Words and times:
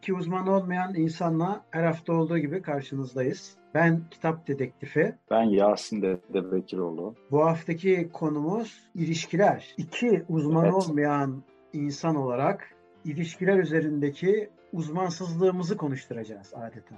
İki 0.00 0.14
uzman 0.14 0.46
olmayan 0.46 0.94
insanla 0.94 1.64
her 1.70 1.84
hafta 1.84 2.12
olduğu 2.12 2.38
gibi 2.38 2.62
karşınızdayız. 2.62 3.56
Ben 3.74 4.00
kitap 4.10 4.48
dedektifi. 4.48 5.14
Ben 5.30 5.42
Yasin 5.42 6.02
Dedebekiroğlu. 6.02 7.14
Bu 7.30 7.44
haftaki 7.44 8.08
konumuz 8.12 8.88
ilişkiler. 8.94 9.74
İki 9.76 10.24
uzman 10.28 10.64
evet. 10.64 10.74
olmayan 10.74 11.42
insan 11.72 12.16
olarak 12.16 12.74
ilişkiler 13.04 13.58
üzerindeki 13.58 14.50
uzmansızlığımızı 14.72 15.76
konuşturacağız 15.76 16.54
adeta. 16.54 16.94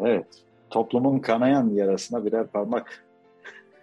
Evet. 0.00 0.44
Toplumun 0.70 1.18
kanayan 1.18 1.68
yarasına 1.68 2.24
birer 2.24 2.46
parmak 2.46 3.04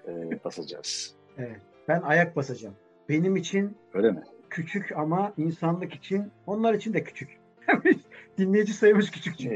e, 0.07 0.43
basacağız. 0.45 1.15
evet. 1.37 1.61
Ben 1.87 2.01
ayak 2.01 2.35
basacağım. 2.35 2.75
Benim 3.09 3.35
için 3.35 3.77
Öyle 3.93 4.11
mi? 4.11 4.23
küçük 4.49 4.91
ama 4.97 5.33
insanlık 5.37 5.93
için 5.93 6.31
onlar 6.47 6.73
için 6.73 6.93
de 6.93 7.03
küçük. 7.03 7.41
Dinleyici 8.41 8.73
sayımız 8.73 9.11
küçük 9.11 9.37
çünkü. 9.37 9.55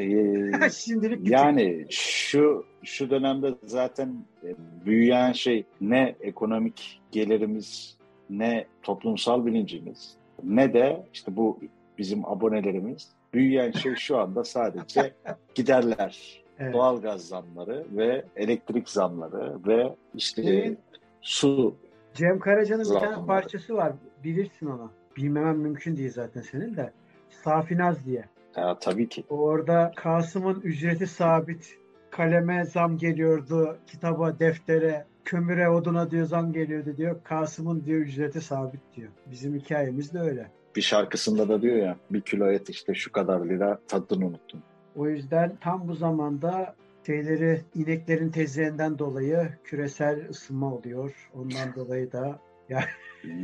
Ee, 0.64 0.70
Şimdilik 0.74 1.18
küçük. 1.18 1.32
Yani 1.32 1.86
şu 1.90 2.66
şu 2.84 3.10
dönemde 3.10 3.56
zaten 3.64 4.16
e, 4.44 4.56
büyüyen 4.86 5.32
şey 5.32 5.66
ne 5.82 6.16
ekonomik 6.22 7.02
gelirimiz 7.12 7.98
ne 8.30 8.66
toplumsal 8.84 9.46
bilincimiz 9.46 10.18
ne 10.44 10.74
de 10.74 11.06
işte 11.14 11.36
bu 11.36 11.60
bizim 11.98 12.26
abonelerimiz 12.26 13.10
büyüyen 13.34 13.72
şey 13.72 13.96
şu 13.96 14.18
anda 14.18 14.44
sadece 14.44 15.14
giderler. 15.56 16.44
Evet. 16.60 16.74
Doğalgaz 16.74 17.28
zamları 17.28 17.86
ve 17.92 18.26
elektrik 18.36 18.90
zamları 18.90 19.68
ve 19.68 19.96
işte 20.14 20.42
evet. 20.42 20.78
su 21.22 21.76
Cem 22.14 22.40
Karaca'nın 22.40 22.96
bir 22.96 23.00
tane 23.00 23.26
parçası 23.26 23.76
var. 23.76 23.94
Bilirsin 24.24 24.66
onu. 24.66 24.92
Bilmemem 25.18 25.58
mümkün 25.58 25.98
değil 25.98 26.12
zaten 26.12 26.42
senin 26.42 26.76
de. 26.76 26.94
Safinaz 27.30 28.06
diye. 28.06 28.26
Ya 28.58 28.80
tabii 28.80 29.10
ki. 29.10 29.24
Orada 29.30 29.92
Kasım'ın 29.96 30.62
ücreti 30.62 31.08
sabit. 31.08 31.78
Kaleme 32.12 32.66
zam 32.66 32.98
geliyordu, 32.98 33.78
kitaba, 33.88 34.40
deftere, 34.40 35.06
kömüre, 35.26 35.70
oduna 35.70 36.12
diyor 36.12 36.26
zam 36.26 36.54
geliyordu 36.54 36.98
diyor. 36.98 37.24
Kasım'ın 37.24 37.86
diyor 37.86 38.00
ücreti 38.00 38.42
sabit 38.42 38.82
diyor. 38.96 39.10
Bizim 39.32 39.56
hikayemiz 39.56 40.14
de 40.14 40.20
öyle. 40.20 40.52
Bir 40.76 40.82
şarkısında 40.82 41.50
da 41.50 41.62
diyor 41.62 41.76
ya 41.76 41.96
bir 42.10 42.22
kilo 42.22 42.52
et 42.52 42.70
işte 42.70 42.94
şu 42.94 43.12
kadar 43.12 43.46
lira 43.46 43.80
tadını 43.88 44.26
unuttum. 44.26 44.64
O 44.96 45.08
yüzden 45.08 45.58
tam 45.62 45.88
bu 45.88 45.94
zamanda 45.94 46.76
şeyleri 47.06 47.62
ineklerin 47.76 48.30
tezliğinden 48.30 49.00
dolayı 49.00 49.50
küresel 49.64 50.30
ısınma 50.30 50.74
oluyor. 50.74 51.30
Ondan 51.34 51.76
dolayı 51.76 52.12
da 52.12 52.40
yani 52.70 52.86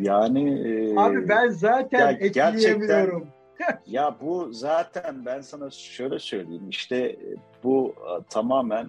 yani 0.01 0.49
e, 0.49 0.99
abi 0.99 1.29
ben 1.29 1.49
zaten 1.49 1.99
ya, 1.99 2.11
etkileyemiyorum. 2.11 3.27
Ya 3.87 4.15
bu 4.21 4.53
zaten 4.53 5.25
ben 5.25 5.41
sana 5.41 5.69
şöyle 5.69 6.19
söyleyeyim 6.19 6.69
işte 6.69 6.97
e, 6.97 7.35
bu 7.63 7.95
e, 7.97 8.23
tamamen 8.29 8.87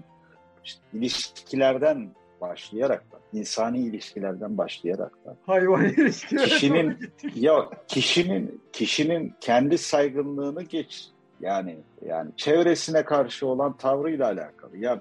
işte 0.65 0.81
ilişkilerden 0.93 2.11
başlayarak 2.41 3.13
da 3.13 3.19
insani 3.33 3.79
ilişkilerden 3.79 4.59
başlayarak 4.59 5.13
da 5.25 5.37
hayvan 5.47 5.85
ilişkileri 5.85 6.49
kişinin 6.49 6.99
yok 7.35 7.75
kişinin 7.89 8.61
kişinin 8.73 9.35
kendi 9.41 9.79
saygınlığını 9.79 10.63
geç 10.63 11.09
yani 11.43 11.77
yani 12.07 12.31
çevresine 12.37 13.05
karşı 13.05 13.47
olan 13.47 13.77
tavrıyla 13.77 14.27
alakalı. 14.27 14.77
Ya 14.77 15.01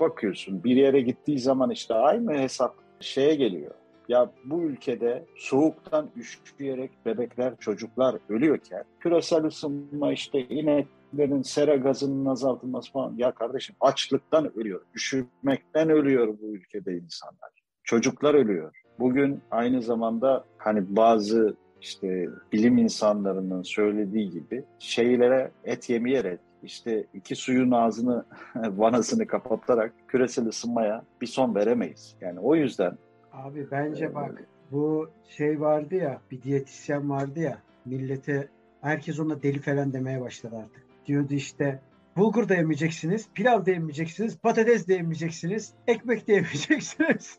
bakıyorsun 0.00 0.64
bir 0.64 0.76
yere 0.76 1.00
gittiği 1.00 1.38
zaman 1.38 1.70
işte 1.70 1.94
aynı 1.94 2.38
hesap 2.38 2.74
şeye 3.00 3.34
geliyor. 3.34 3.74
Ya 4.08 4.30
bu 4.44 4.62
ülkede 4.62 5.24
soğuktan 5.36 6.10
üşüyerek 6.16 6.90
bebekler, 7.06 7.56
çocuklar 7.56 8.16
ölüyorken 8.28 8.84
küresel 9.00 9.44
ısınma 9.44 10.12
işte 10.12 10.40
ineklerin 10.48 11.42
sera 11.42 11.76
gazının 11.76 12.26
azaltılması 12.26 12.92
falan. 12.92 13.14
Ya 13.16 13.32
kardeşim 13.32 13.76
açlıktan 13.80 14.58
ölüyor, 14.58 14.80
üşümekten 14.94 15.90
ölüyor 15.90 16.28
bu 16.42 16.46
ülkede 16.46 16.92
insanlar. 16.92 17.50
Çocuklar 17.84 18.34
ölüyor. 18.34 18.72
Bugün 18.98 19.40
aynı 19.50 19.82
zamanda 19.82 20.44
hani 20.58 20.96
bazı 20.96 21.56
işte 21.80 22.28
bilim 22.52 22.78
insanlarının 22.78 23.62
söylediği 23.62 24.30
gibi 24.30 24.64
şeylere 24.78 25.50
et 25.64 25.90
yemeyerek 25.90 26.40
işte 26.62 27.04
iki 27.14 27.36
suyun 27.36 27.70
ağzını 27.70 28.24
vanasını 28.54 29.26
kapatarak 29.26 29.92
küresel 30.08 30.46
ısınmaya 30.46 31.02
bir 31.20 31.26
son 31.26 31.54
veremeyiz. 31.54 32.16
Yani 32.20 32.40
o 32.40 32.54
yüzden 32.54 32.98
Abi 33.44 33.70
bence 33.70 34.14
bak 34.14 34.44
bu 34.70 35.10
şey 35.28 35.60
vardı 35.60 35.94
ya 35.94 36.20
bir 36.30 36.42
diyetisyen 36.42 37.10
vardı 37.10 37.40
ya 37.40 37.62
millete 37.84 38.48
herkes 38.80 39.20
ona 39.20 39.42
deli 39.42 39.60
falan 39.60 39.92
demeye 39.92 40.20
başladı 40.20 40.56
artık. 40.56 40.82
Diyordu 41.06 41.34
işte 41.34 41.80
bulgur 42.16 42.48
da 42.48 42.54
yemeyeceksiniz, 42.54 43.28
pilav 43.34 43.66
da 43.66 43.70
yemeyeceksiniz, 43.70 44.38
patates 44.38 44.88
de 44.88 44.94
yemeyeceksiniz, 44.94 45.74
ekmek 45.86 46.28
de 46.28 46.32
yemeyeceksiniz. 46.32 47.38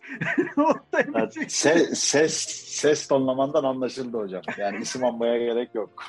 da 0.94 1.00
yemeyeceksiniz. 1.00 1.54
Ses, 1.54 2.00
ses, 2.00 2.34
ses 2.66 3.08
tonlamandan 3.08 3.64
anlaşıldı 3.64 4.18
hocam. 4.18 4.42
Yani 4.58 4.78
isim 4.78 5.04
anmaya 5.04 5.38
gerek 5.38 5.76
yok. 5.76 6.04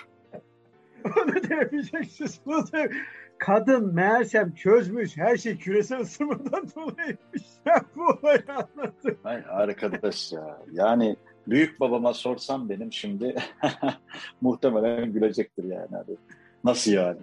Onu 1.04 1.34
da 1.50 1.54
yemeyeceksiniz. 1.54 2.40
Bunu 2.46 2.72
da... 2.72 2.88
Kadın 3.40 3.94
meğersem 3.94 4.54
çözmüş 4.54 5.16
her 5.16 5.36
şey 5.36 5.56
küresel 5.58 6.00
ısınmadan 6.00 6.68
dolayıymış. 6.76 7.42
Ben 7.66 7.80
bu 7.96 8.02
olayı 8.02 8.44
anladım. 8.48 9.18
Ay 9.24 9.42
arkadaş 9.48 10.32
ya. 10.32 10.58
Yani 10.72 11.16
büyük 11.46 11.80
babama 11.80 12.14
sorsam 12.14 12.68
benim 12.68 12.92
şimdi 12.92 13.34
muhtemelen 14.40 15.12
gülecektir 15.12 15.64
yani. 15.64 16.16
Nasıl 16.64 16.92
yani? 16.92 17.18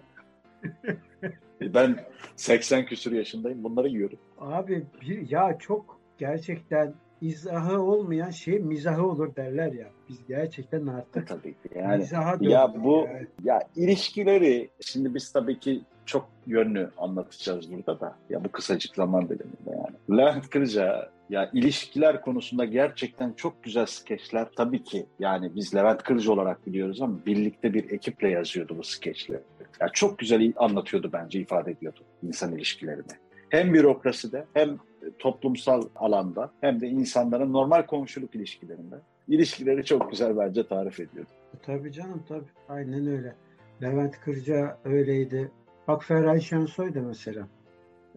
ben 1.61 2.05
80 2.35 2.85
küsur 2.85 3.11
yaşındayım. 3.11 3.63
Bunları 3.63 3.87
yiyorum. 3.87 4.19
Abi 4.39 4.85
bir, 5.01 5.29
ya 5.29 5.57
çok 5.59 5.99
gerçekten 6.17 6.93
izahı 7.21 7.81
olmayan 7.81 8.29
şey 8.29 8.59
mizahı 8.59 9.07
olur 9.07 9.35
derler 9.35 9.73
ya. 9.73 9.87
Biz 10.09 10.17
gerçekten 10.27 10.87
artık 10.87 11.23
e, 11.23 11.25
tabii 11.25 11.53
ki 11.53 11.69
yani 11.75 12.05
ya 12.41 12.73
bu 12.83 13.07
yani. 13.07 13.27
ya 13.43 13.61
ilişkileri 13.75 14.69
şimdi 14.81 15.15
biz 15.15 15.31
tabii 15.31 15.59
ki 15.59 15.81
çok 16.05 16.29
yönlü 16.47 16.89
anlatacağız 16.97 17.71
burada 17.71 17.99
da. 17.99 18.15
Ya 18.29 18.43
bu 18.43 18.51
kısacık 18.51 18.95
zaman 18.95 19.29
diliminde 19.29 19.71
yani. 19.71 20.19
Levent 20.19 20.49
Kırca 20.49 21.09
ya 21.29 21.49
ilişkiler 21.53 22.21
konusunda 22.21 22.65
gerçekten 22.65 23.33
çok 23.33 23.63
güzel 23.63 23.85
skeçler. 23.85 24.47
Tabii 24.55 24.83
ki 24.83 25.05
yani 25.19 25.55
biz 25.55 25.75
Levent 25.75 26.03
Kırca 26.03 26.31
olarak 26.31 26.67
biliyoruz 26.67 27.01
ama 27.01 27.25
birlikte 27.25 27.73
bir 27.73 27.91
ekiple 27.91 28.29
yazıyordu 28.29 28.77
bu 28.77 28.83
skeçleri. 28.83 29.41
Ya 29.81 29.89
çok 29.93 30.19
güzel 30.19 30.53
anlatıyordu 30.55 31.09
bence, 31.13 31.39
ifade 31.39 31.71
ediyordu 31.71 31.99
insan 32.23 32.55
ilişkilerini. 32.55 33.03
Hem 33.49 33.73
bürokraside 33.73 34.45
hem 34.53 34.77
toplumsal 35.19 35.81
alanda 35.95 36.51
hem 36.61 36.81
de 36.81 36.87
insanların 36.87 37.53
normal 37.53 37.85
komşuluk 37.85 38.35
ilişkilerinde 38.35 38.95
ilişkileri 39.27 39.85
çok 39.85 40.11
güzel 40.11 40.37
bence 40.37 40.67
tarif 40.67 40.99
ediyordu. 40.99 41.29
Tabii 41.61 41.91
canım 41.91 42.23
tabii. 42.27 42.49
Aynen 42.69 43.07
öyle. 43.07 43.35
Levent 43.81 44.19
Kırca 44.19 44.77
öyleydi. 44.85 45.51
Bak 45.87 46.03
Ferhay 46.03 46.41
Şensoy 46.41 46.95
da 46.95 47.01
mesela 47.01 47.47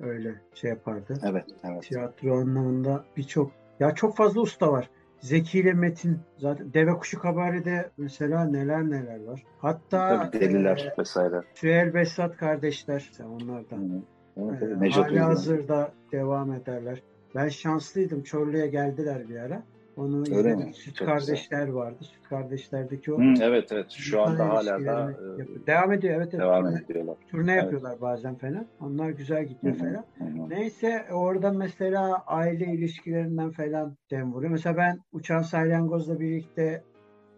öyle 0.01 0.35
şey 0.55 0.71
yapardı. 0.71 1.15
Evet, 1.25 1.45
evet. 1.65 1.83
Tiyatro 1.83 2.35
anlamında 2.35 3.05
birçok 3.17 3.53
ya 3.81 3.95
çok 3.95 4.17
fazla 4.17 4.41
usta 4.41 4.73
var. 4.73 4.91
Zeki 5.21 5.59
ile 5.59 5.73
Metin 5.73 6.19
zaten 6.39 6.75
Deve 6.75 6.93
Kuşu 6.93 7.19
Kabare'de 7.19 7.91
mesela 7.97 8.45
neler 8.45 8.91
neler 8.91 9.25
var. 9.25 9.45
Hatta 9.59 10.31
Tabii 10.33 10.41
deliler 10.41 10.93
e, 10.97 11.01
vesaire. 11.01 11.43
Süheyl 11.55 11.95
Besat 11.95 12.37
kardeşler 12.37 13.11
onlardan. 13.25 13.79
Hı. 13.79 14.03
Evet, 14.37 14.63
evet. 14.63 14.93
Hala 14.93 15.27
hazırda 15.27 15.93
devam 16.13 16.53
ederler. 16.53 17.03
Ben 17.35 17.49
şanslıydım. 17.49 18.23
Çorlu'ya 18.23 18.67
geldiler 18.67 19.29
bir 19.29 19.37
ara. 19.37 19.63
Onu 19.97 20.37
Öyle 20.37 20.55
mi? 20.57 20.75
Süt 20.75 20.97
Çok 20.97 21.09
Kardeşler 21.09 21.69
vardı. 21.69 22.05
Süt 22.05 22.23
Kardeşlerdeki 22.29 23.13
o 23.13 23.19
Hı, 23.19 23.35
evet 23.41 23.73
evet 23.73 23.91
şu 23.91 24.23
anda 24.23 24.49
hala 24.49 24.87
da 24.87 25.13
e, 25.13 25.67
devam 25.67 25.93
ediyor. 25.93 26.15
Evet, 26.15 26.29
evet. 26.35 26.43
devam 26.43 26.65
Turne- 26.65 26.85
ediyorlar. 26.85 27.17
Turne 27.31 27.53
Evet. 27.53 27.63
yapıyorlar 27.63 28.01
bazen 28.01 28.35
falan. 28.35 28.67
Onlar 28.81 29.11
güzel 29.11 29.45
gidiyor 29.45 29.75
Hı 29.75 29.85
hı, 29.85 29.89
falan. 29.93 30.05
hı 30.19 30.25
hı. 30.43 30.49
Neyse 30.49 31.05
orada 31.13 31.53
mesela 31.53 32.23
aile 32.27 32.67
ilişkilerinden 32.67 33.51
falan 33.51 33.97
dem 34.11 34.33
vuruyor. 34.33 34.53
Mesela 34.53 34.77
ben 34.77 34.99
Uçan 35.13 35.43
Salyangoz'la 35.43 36.21
birlikte 36.21 36.83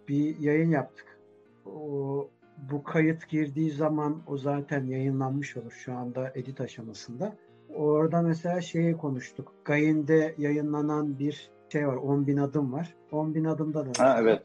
bir 0.08 0.38
yayın 0.38 0.70
yaptık. 0.70 1.18
O, 1.66 2.30
bu 2.70 2.82
kayıt 2.82 3.28
girdiği 3.28 3.70
zaman 3.70 4.22
o 4.26 4.36
zaten 4.36 4.86
yayınlanmış 4.86 5.56
olur 5.56 5.70
şu 5.84 5.94
anda 5.94 6.32
edit 6.34 6.60
aşamasında. 6.60 7.36
Orada 7.74 8.22
mesela 8.22 8.60
şeyi 8.60 8.96
konuştuk. 8.96 9.52
Gayin'de 9.64 10.34
yayınlanan 10.38 11.18
bir 11.18 11.50
şey 11.68 11.88
var. 11.88 11.96
10 11.96 12.26
bin 12.26 12.36
adım 12.36 12.72
var. 12.72 12.94
10 13.12 13.34
bin 13.34 13.44
adımda 13.44 13.86
da 13.86 14.04
Ha 14.04 14.16
evet. 14.20 14.42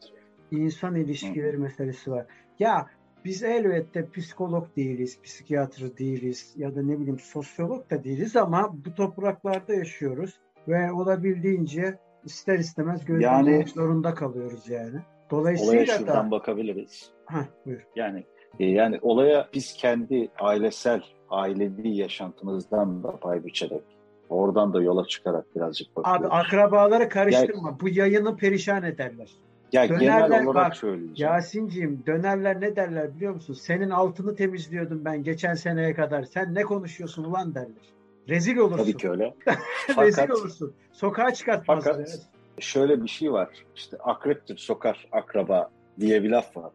insan 0.50 0.94
ilişkileri 0.94 1.56
meselesi 1.56 2.10
var. 2.10 2.26
Ya 2.58 2.86
biz 3.24 3.42
elbette 3.42 4.10
psikolog 4.10 4.76
değiliz, 4.76 5.22
psikiyatr 5.22 5.96
değiliz 5.98 6.54
ya 6.56 6.76
da 6.76 6.82
ne 6.82 6.98
bileyim 7.00 7.18
sosyolog 7.18 7.90
da 7.90 8.04
değiliz 8.04 8.36
ama 8.36 8.74
bu 8.84 8.94
topraklarda 8.94 9.74
yaşıyoruz 9.74 10.40
ve 10.68 10.92
olabildiğince 10.92 11.98
ister 12.24 12.58
istemez 12.58 13.04
gözlemlemek 13.04 13.60
Yani- 13.60 13.68
zorunda 13.68 14.14
kalıyoruz 14.14 14.68
yani. 14.68 14.98
Olaya 15.32 15.58
Dolayısıyla 15.58 15.86
şuradan 15.86 16.26
da 16.26 16.30
bakabiliriz. 16.30 17.10
Heh, 17.26 17.44
buyur. 17.66 17.86
Yani 17.96 18.24
e, 18.60 18.66
yani 18.66 18.98
olaya 19.02 19.48
biz 19.54 19.72
kendi 19.72 20.28
ailesel, 20.40 21.02
ailevi 21.30 21.96
yaşantımızdan 21.96 23.02
da 23.02 23.16
pay 23.16 23.44
biçerek, 23.44 23.82
oradan 24.28 24.72
da 24.72 24.82
yola 24.82 25.06
çıkarak 25.06 25.56
birazcık 25.56 25.96
bakıyoruz. 25.96 26.26
Abi 26.26 26.34
akrabaları 26.34 27.08
karıştırma. 27.08 27.80
Bu 27.80 27.88
yayını 27.88 28.36
perişan 28.36 28.82
ederler. 28.82 29.30
ya 29.72 29.88
dönerler, 29.88 30.00
genel 30.00 30.46
olarak 30.46 30.54
bak, 30.54 30.76
söyleyeceğim. 30.76 31.32
Yasin'ciğim 31.32 32.02
dönerler 32.06 32.60
ne 32.60 32.76
derler 32.76 33.16
biliyor 33.16 33.34
musun? 33.34 33.54
Senin 33.54 33.90
altını 33.90 34.34
temizliyordum 34.36 35.04
ben 35.04 35.22
geçen 35.22 35.54
seneye 35.54 35.94
kadar. 35.94 36.22
Sen 36.22 36.54
ne 36.54 36.62
konuşuyorsun 36.62 37.24
ulan 37.24 37.54
derler. 37.54 37.92
Rezil 38.28 38.56
olursun. 38.56 38.84
Tabii 38.84 38.96
ki 38.96 39.10
öyle. 39.10 39.34
Rezil 39.98 40.22
Fakat 40.22 40.30
olursun. 40.30 40.74
Sokağa 40.92 41.34
çıkartmazlar. 41.34 41.92
Fakat- 41.92 42.08
evet. 42.08 42.37
Şöyle 42.60 43.02
bir 43.02 43.08
şey 43.08 43.32
var. 43.32 43.48
İşte 43.76 43.96
akreptir 43.96 44.56
sokar 44.56 45.06
akraba 45.12 45.70
diye 46.00 46.22
bir 46.22 46.30
laf 46.30 46.56
var. 46.56 46.70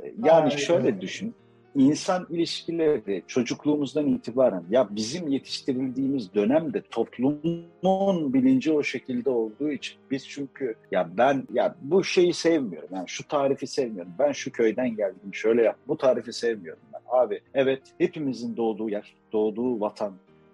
E, 0.00 0.04
Yani 0.24 0.30
Aynen. 0.32 0.48
şöyle 0.48 1.00
düşün. 1.00 1.34
İnsan 1.74 2.26
ilişkileri 2.30 3.22
çocukluğumuzdan 3.26 4.06
itibaren 4.06 4.64
ya 4.70 4.88
bizim 4.90 5.28
yetiştirildiğimiz 5.28 6.34
dönemde 6.34 6.82
toplumun 6.90 8.32
bilinci 8.34 8.72
o 8.72 8.82
şekilde 8.82 9.30
olduğu 9.30 9.70
için 9.70 9.96
biz 10.10 10.28
çünkü 10.28 10.74
ya 10.90 11.10
ben 11.18 11.44
ya 11.52 11.74
bu 11.82 12.04
şeyi 12.04 12.34
sevmiyorum. 12.34 12.88
Yani 12.92 13.08
şu 13.08 13.28
tarifi 13.28 13.66
sevmiyorum. 13.66 14.12
Ben 14.18 14.32
şu 14.32 14.52
köyden 14.52 14.96
geldim. 14.96 15.34
Şöyle 15.34 15.62
yap. 15.62 15.76
Bu 15.88 15.96
tarifi 15.96 16.32
sevmiyorum 16.32 16.82
ben. 16.92 17.00
Abi 17.08 17.40
evet 17.54 17.82
hepimizin 17.98 18.56
doğduğu 18.56 18.90
yer, 18.90 19.14
doğduğu 19.32 19.80
vatan 19.80 20.12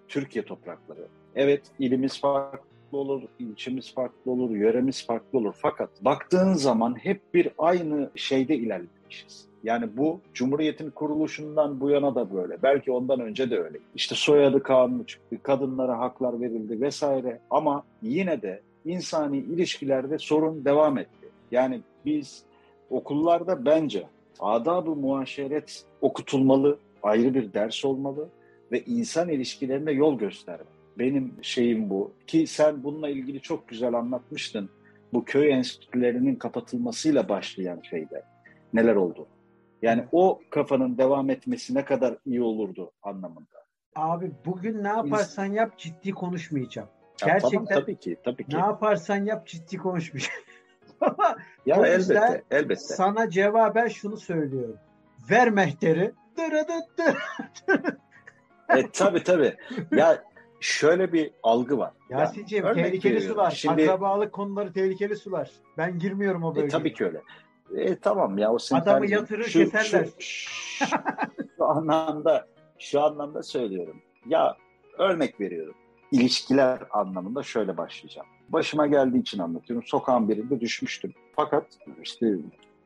Türkiye 0.08 0.44
toprakları. 0.44 1.06
Evet 1.36 1.62
ilimiz 1.78 2.20
farklı 2.20 2.73
olur, 2.96 3.22
ilçemiz 3.38 3.94
farklı 3.94 4.30
olur, 4.30 4.50
yöremiz 4.50 5.06
farklı 5.06 5.38
olur. 5.38 5.54
Fakat 5.58 5.90
baktığın 6.00 6.52
zaman 6.52 6.94
hep 6.94 7.34
bir 7.34 7.48
aynı 7.58 8.10
şeyde 8.14 8.56
ilerlemişiz. 8.56 9.46
Yani 9.64 9.96
bu 9.96 10.20
Cumhuriyet'in 10.34 10.90
kuruluşundan 10.90 11.80
bu 11.80 11.90
yana 11.90 12.14
da 12.14 12.34
böyle. 12.34 12.62
Belki 12.62 12.92
ondan 12.92 13.20
önce 13.20 13.50
de 13.50 13.58
öyle. 13.58 13.78
İşte 13.94 14.14
soyadı 14.14 14.62
kanunu 14.62 15.06
çıktı, 15.06 15.36
kadınlara 15.42 15.98
haklar 15.98 16.40
verildi 16.40 16.80
vesaire. 16.80 17.40
Ama 17.50 17.84
yine 18.02 18.42
de 18.42 18.60
insani 18.84 19.38
ilişkilerde 19.38 20.18
sorun 20.18 20.64
devam 20.64 20.98
etti. 20.98 21.28
Yani 21.50 21.80
biz 22.04 22.42
okullarda 22.90 23.64
bence 23.64 24.06
adab-ı 24.40 24.96
muaşeret 24.96 25.84
okutulmalı, 26.00 26.78
ayrı 27.02 27.34
bir 27.34 27.52
ders 27.52 27.84
olmalı 27.84 28.28
ve 28.72 28.82
insan 28.84 29.28
ilişkilerine 29.28 29.92
yol 29.92 30.18
gösterme. 30.18 30.73
Benim 30.98 31.34
şeyim 31.42 31.90
bu. 31.90 32.12
Ki 32.26 32.46
sen 32.46 32.84
bununla 32.84 33.08
ilgili 33.08 33.40
çok 33.40 33.68
güzel 33.68 33.94
anlatmıştın. 33.94 34.70
Bu 35.12 35.24
köy 35.24 35.52
enstitülerinin 35.52 36.36
kapatılmasıyla 36.36 37.28
başlayan 37.28 37.80
şeyde 37.90 38.24
neler 38.72 38.94
oldu? 38.94 39.26
Yani 39.82 40.04
o 40.12 40.40
kafanın 40.50 40.98
devam 40.98 41.30
etmesi 41.30 41.74
ne 41.74 41.84
kadar 41.84 42.16
iyi 42.26 42.42
olurdu 42.42 42.90
anlamında. 43.02 43.64
Abi 43.96 44.32
bugün 44.44 44.84
ne 44.84 44.88
yaparsan 44.88 45.44
yap 45.46 45.78
ciddi 45.78 46.12
konuşmayacağım. 46.12 46.88
Ya 47.22 47.28
Gerçekten 47.28 47.50
tamam, 47.50 47.82
tabii 47.82 47.96
ki, 47.96 48.16
tabii 48.24 48.44
ki. 48.46 48.56
Ne 48.56 48.60
yaparsan 48.60 49.24
yap 49.24 49.46
ciddi 49.46 49.76
konuşmayacağım. 49.76 50.40
Ya 51.66 51.80
o 51.80 51.84
elbette, 51.86 52.42
elbette. 52.50 52.80
sana 52.80 53.30
cevaben 53.30 53.88
şunu 53.88 54.16
söylüyorum. 54.16 54.76
Ver 55.30 55.50
mehteri. 55.50 56.12
Dırıdıt 56.36 56.98
dır. 56.98 57.16
E, 58.68 58.90
tabii 58.92 59.22
tabii. 59.22 59.56
Ya 59.92 60.24
şöyle 60.64 61.12
bir 61.12 61.30
algı 61.42 61.78
var. 61.78 61.92
Ya, 62.10 62.18
Yasin'ciğim 62.18 62.64
örnek 62.64 62.84
tehlikeli 62.84 63.14
veriyorum. 63.14 63.34
sular. 63.34 63.50
Şimdi- 63.50 63.82
Akrabalık 63.82 64.32
konuları 64.32 64.72
tehlikeli 64.72 65.16
sular. 65.16 65.50
Ben 65.78 65.98
girmiyorum 65.98 66.44
o 66.44 66.52
E, 66.52 66.54
bölgeye. 66.54 66.68
tabii 66.68 66.92
ki 66.92 67.04
öyle. 67.04 67.22
E, 67.76 67.96
tamam 67.98 68.38
ya 68.38 68.52
o 68.52 68.58
senin 68.58 68.80
Adamı 68.80 69.10
yatırır, 69.10 69.44
keserler. 69.44 70.08
Şu, 70.18 70.50
şu 71.58 71.64
anlamda 71.64 72.46
şu 72.78 73.00
anlamda 73.02 73.42
söylüyorum. 73.42 74.02
Ya 74.26 74.56
örnek 74.98 75.40
veriyorum. 75.40 75.74
İlişkiler 76.12 76.78
anlamında 76.90 77.42
şöyle 77.42 77.76
başlayacağım. 77.76 78.26
Başıma 78.48 78.86
geldiği 78.86 79.20
için 79.20 79.38
anlatıyorum. 79.38 79.86
Sokağın 79.86 80.28
birinde 80.28 80.60
düşmüştüm. 80.60 81.14
Fakat 81.36 81.66
işte 82.02 82.34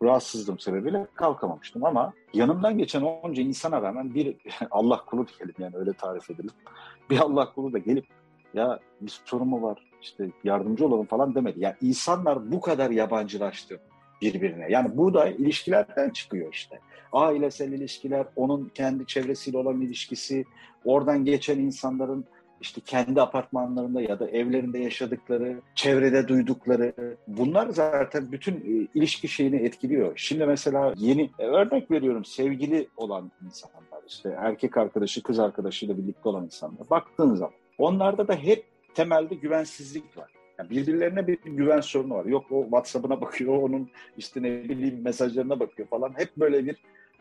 rahatsızlığım 0.03 0.59
sebebiyle 0.59 1.07
kalkamamıştım 1.15 1.85
ama 1.85 2.13
yanımdan 2.35 2.79
geçen 2.79 3.03
onca 3.03 3.43
insana 3.43 3.83
rağmen 3.83 4.15
bir 4.15 4.37
Allah 4.71 5.05
kulu 5.05 5.27
diyelim 5.29 5.55
yani 5.59 5.77
öyle 5.77 5.93
tarif 5.93 6.31
edelim. 6.31 6.51
Bir 7.11 7.19
Allah 7.19 7.53
kulu 7.53 7.73
da 7.73 7.79
gelip 7.79 8.07
ya 8.55 8.79
bir 9.01 9.21
sorun 9.25 9.63
var 9.63 9.79
işte 10.03 10.31
yardımcı 10.45 10.87
olalım 10.87 11.07
falan 11.07 11.35
demedi. 11.35 11.61
Ya 11.61 11.77
insanlar 11.81 12.53
bu 12.53 12.61
kadar 12.61 12.91
yabancılaştı 12.91 13.81
birbirine. 14.23 14.67
Yani 14.71 14.97
bu 14.97 15.15
da 15.15 15.29
ilişkilerden 15.29 16.11
çıkıyor 16.11 16.53
işte. 16.53 16.81
Ailesel 17.13 17.73
ilişkiler, 17.73 18.27
onun 18.37 18.71
kendi 18.75 19.07
çevresiyle 19.07 19.59
olan 19.59 19.81
ilişkisi, 19.81 20.45
oradan 20.85 21.25
geçen 21.25 21.59
insanların 21.59 22.25
işte 22.61 22.81
kendi 22.87 23.21
apartmanlarında 23.23 24.03
ya 24.03 24.21
da 24.21 24.31
evlerinde 24.31 24.79
yaşadıkları, 24.79 25.61
çevrede 25.75 26.29
duydukları 26.29 27.17
bunlar 27.27 27.69
zaten 27.69 28.33
bütün 28.33 28.55
e, 28.55 28.89
ilişki 28.95 29.29
şeyini 29.29 29.57
etkiliyor. 29.57 30.13
Şimdi 30.17 30.47
mesela 30.47 30.95
yeni 30.97 31.31
e, 31.39 31.47
örnek 31.47 31.91
veriyorum 31.91 32.25
sevgili 32.25 32.89
olan 32.97 33.31
insanlar 33.47 34.03
işte 34.09 34.37
erkek 34.39 34.77
arkadaşı 34.77 35.23
kız 35.23 35.39
arkadaşıyla 35.39 35.99
birlikte 35.99 36.29
olan 36.29 36.45
insanlar 36.45 36.91
baktığın 36.91 37.35
zaman 37.35 37.55
onlarda 37.79 38.29
da 38.29 38.35
hep 38.35 38.65
temelde 38.95 39.35
güvensizlik 39.35 40.17
var. 40.17 40.33
Yani 40.59 40.71
birbirlerine 40.71 41.27
bir 41.27 41.39
güven 41.45 41.81
sorunu 41.81 42.15
var. 42.15 42.25
Yok 42.25 42.45
o 42.51 42.63
WhatsApp'ına 42.63 43.21
bakıyor, 43.21 43.63
onun 43.63 43.91
işte 44.17 44.43
ne 44.43 44.65
bileyim 44.65 45.03
mesajlarına 45.03 45.61
bakıyor 45.61 45.89
falan. 45.89 46.13
Hep 46.17 46.37
böyle 46.37 46.67
bir 46.67 46.77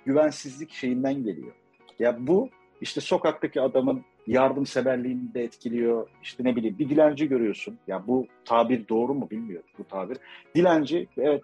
güvensizlik 0.05 0.71
şeyinden 0.71 1.23
geliyor. 1.23 1.53
Ya 1.99 2.27
bu 2.27 2.49
işte 2.81 3.01
sokaktaki 3.01 3.61
adamın 3.61 4.03
yardımseverliğini 4.27 5.33
de 5.33 5.43
etkiliyor. 5.43 6.07
İşte 6.23 6.43
ne 6.43 6.55
bileyim 6.55 6.79
bir 6.79 6.89
dilenci 6.89 7.27
görüyorsun. 7.27 7.77
Ya 7.87 8.07
bu 8.07 8.27
tabir 8.45 8.87
doğru 8.87 9.13
mu 9.13 9.29
bilmiyorum 9.31 9.69
bu 9.79 9.83
tabir. 9.83 10.17
Dilenci 10.55 11.07
evet 11.17 11.43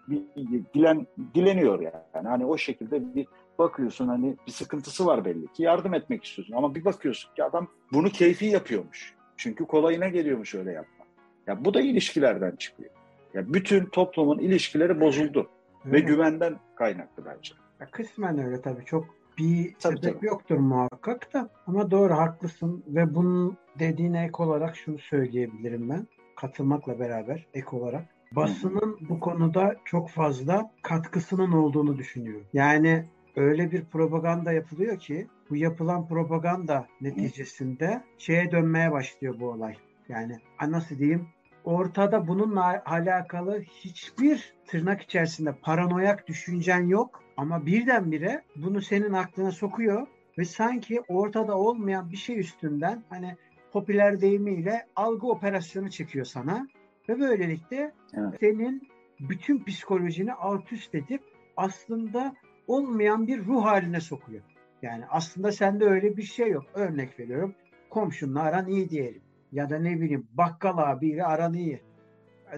dilen 0.74 1.08
dileniyor 1.36 1.80
yani. 1.80 2.28
Hani 2.28 2.46
o 2.46 2.58
şekilde 2.58 3.16
bir 3.16 3.28
bakıyorsun 3.60 4.08
hani 4.08 4.36
bir 4.48 4.52
sıkıntısı 4.52 5.06
var 5.06 5.26
belli 5.26 5.48
ki 5.48 5.64
yardım 5.64 5.94
etmek 5.94 6.24
istiyorsun 6.24 6.54
ama 6.54 6.76
bir 6.76 6.86
bakıyorsun 6.86 7.36
ki 7.36 7.44
adam 7.44 7.68
bunu 7.94 8.10
keyfi 8.10 8.46
yapıyormuş. 8.46 9.16
Çünkü 9.38 9.66
kolayına 9.66 10.08
geliyormuş 10.08 10.56
öyle 10.56 10.72
yapmak. 10.72 11.08
Ya 11.48 11.66
bu 11.66 11.74
da 11.74 11.82
ilişkilerden 11.82 12.56
çıkıyor. 12.56 12.90
Ya 13.34 13.54
bütün 13.54 13.86
toplumun 13.86 14.40
ilişkileri 14.40 15.00
bozuldu 15.02 15.50
ve 15.86 16.00
güvenden 16.00 16.60
kaynaklı 16.76 17.26
bence. 17.26 17.54
Ya 17.80 17.88
kısmen 17.92 18.46
öyle 18.46 18.62
tabii. 18.62 18.86
Çok 18.86 19.23
bir 19.38 19.74
Tabii, 19.80 19.98
sebep 19.98 20.16
tabii. 20.16 20.26
yoktur 20.26 20.58
muhakkak 20.58 21.34
da. 21.34 21.50
Ama 21.68 21.92
doğru 21.92 22.14
haklısın 22.14 22.84
ve 22.88 23.16
bunun 23.16 23.58
dediğine 23.80 24.24
ek 24.24 24.44
olarak 24.44 24.76
şunu 24.76 25.00
söyleyebilirim 25.00 25.90
ben. 25.90 26.08
Katılmakla 26.36 27.00
beraber 27.00 27.46
ek 27.54 27.68
olarak. 27.72 28.06
Basının 28.32 28.98
bu 29.10 29.20
konuda 29.20 29.76
çok 29.86 30.10
fazla 30.10 30.72
katkısının 30.82 31.52
olduğunu 31.52 31.98
düşünüyorum. 31.98 32.46
Yani 32.54 33.06
öyle 33.36 33.72
bir 33.72 33.86
propaganda 33.86 34.52
yapılıyor 34.52 35.00
ki 35.00 35.28
bu 35.50 35.56
yapılan 35.56 36.08
propaganda 36.08 36.88
neticesinde 37.02 38.04
şeye 38.18 38.52
dönmeye 38.52 38.92
başlıyor 38.92 39.36
bu 39.40 39.50
olay. 39.50 39.76
Yani 40.10 40.40
nasıl 40.68 40.98
diyeyim 40.98 41.28
ortada 41.64 42.28
bununla 42.28 42.84
alakalı 42.86 43.62
hiçbir 43.62 44.54
tırnak 44.68 45.02
içerisinde 45.02 45.54
paranoyak 45.62 46.28
düşüncen 46.28 46.88
yok 46.88 47.23
ama 47.38 47.66
birdenbire 47.66 48.44
bunu 48.56 48.82
senin 48.82 49.14
aklına 49.14 49.52
sokuyor 49.52 50.08
ve 50.38 50.46
sanki 50.46 51.02
ortada 51.08 51.58
olmayan 51.58 52.12
bir 52.12 52.18
şey 52.18 52.40
üstünden 52.40 53.04
hani 53.10 53.36
popüler 53.72 54.22
deyimiyle 54.22 54.88
algı 54.96 55.28
operasyonu 55.28 55.90
çekiyor 55.90 56.26
sana 56.26 56.68
Ve 57.10 57.20
böylelikle 57.20 57.94
evet. 58.14 58.40
senin 58.40 58.88
bütün 59.20 59.64
psikolojini 59.64 60.34
alt 60.34 60.72
üst 60.72 60.96
edip 60.96 61.22
aslında 61.58 62.36
olmayan 62.68 63.28
bir 63.28 63.46
ruh 63.46 63.66
haline 63.66 64.00
sokuyor. 64.00 64.44
Yani 64.82 65.06
aslında 65.10 65.52
sende 65.52 65.86
öyle 65.86 66.18
bir 66.18 66.24
şey 66.24 66.50
yok. 66.50 66.66
Örnek 66.74 67.20
veriyorum. 67.20 67.56
Komşunla 67.90 68.42
aran 68.42 68.68
iyi 68.68 68.90
diyelim. 68.90 69.22
Ya 69.52 69.70
da 69.70 69.80
ne 69.80 70.02
bileyim 70.02 70.28
bakkal 70.34 70.78
abiyle 70.78 71.24
aran 71.24 71.54
iyi. 71.54 71.82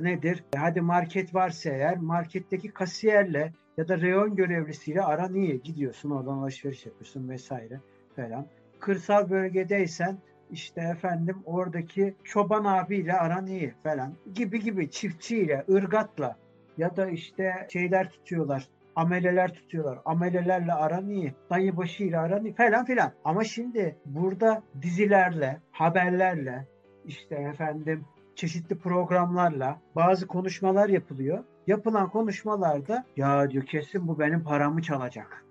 Nedir? 0.02 0.44
Hadi 0.56 0.82
market 0.82 1.36
varsa 1.36 1.70
eğer 1.70 1.98
marketteki 1.98 2.68
kasiyerle 2.68 3.54
ya 3.78 3.88
da 3.88 4.02
reyon 4.02 4.36
görevlisiyle 4.36 5.02
aran 5.02 5.36
iyi. 5.36 5.62
Gidiyorsun 5.62 6.10
oradan 6.10 6.38
alışveriş 6.38 6.86
yapıyorsun 6.86 7.30
vesaire 7.30 7.80
falan. 8.16 8.48
Kırsal 8.80 9.30
bölgedeysen 9.30 10.18
işte 10.52 10.82
efendim 10.82 11.38
oradaki 11.46 12.16
çoban 12.24 12.66
abiyle 12.66 13.14
aran 13.14 13.48
iyi 13.48 13.74
falan 13.84 14.14
gibi 14.34 14.60
gibi 14.60 14.92
çiftçiyle, 14.92 15.66
ırgatla 15.70 16.38
ya 16.78 16.98
da 16.98 17.08
işte 17.10 17.68
şeyler 17.72 18.10
tutuyorlar 18.10 18.70
ameleler 18.96 19.54
tutuyorlar. 19.54 20.00
Amelelerle 20.06 20.74
aran 20.74 21.10
iyi. 21.10 21.34
Dayı 21.50 21.78
başıyla 21.78 22.22
aran 22.22 22.46
iyi 22.46 22.54
falan 22.54 22.86
filan. 22.86 23.12
Ama 23.24 23.44
şimdi 23.44 23.96
burada 24.06 24.64
dizilerle, 24.82 25.60
haberlerle, 25.72 26.68
işte 27.06 27.36
efendim 27.36 28.06
çeşitli 28.36 28.78
programlarla 28.78 29.82
bazı 29.96 30.28
konuşmalar 30.28 30.90
yapılıyor. 30.90 31.44
Yapılan 31.68 32.10
konuşmalarda 32.10 33.06
ya 33.18 33.52
diyor 33.52 33.66
kesin 33.66 34.08
bu 34.08 34.20
benim 34.20 34.44
paramı 34.44 34.82
çalacak. 34.82 35.46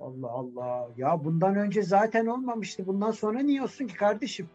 Allah 0.00 0.30
Allah. 0.30 0.88
Ya 0.96 1.24
bundan 1.24 1.56
önce 1.56 1.82
zaten 1.82 2.26
olmamıştı. 2.26 2.86
Bundan 2.86 3.10
sonra 3.10 3.38
niye 3.40 3.62
olsun 3.62 3.86
ki 3.86 3.94
kardeşim? 3.94 4.48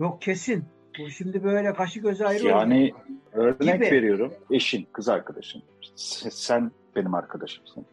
Yok 0.00 0.22
kesin. 0.22 0.64
Bu 0.98 1.10
şimdi 1.10 1.44
böyle 1.44 1.74
kaşı 1.74 2.00
gözü 2.00 2.24
ayrı 2.24 2.46
Yani 2.46 2.92
oldu. 2.94 3.02
örnek 3.32 3.74
gibi. 3.74 3.90
veriyorum. 3.90 4.32
Eşin, 4.50 4.86
kız 4.92 5.08
arkadaşın. 5.08 5.62
Sen 5.96 6.70
benim 6.96 7.14
arkadaşımsın. 7.14 7.86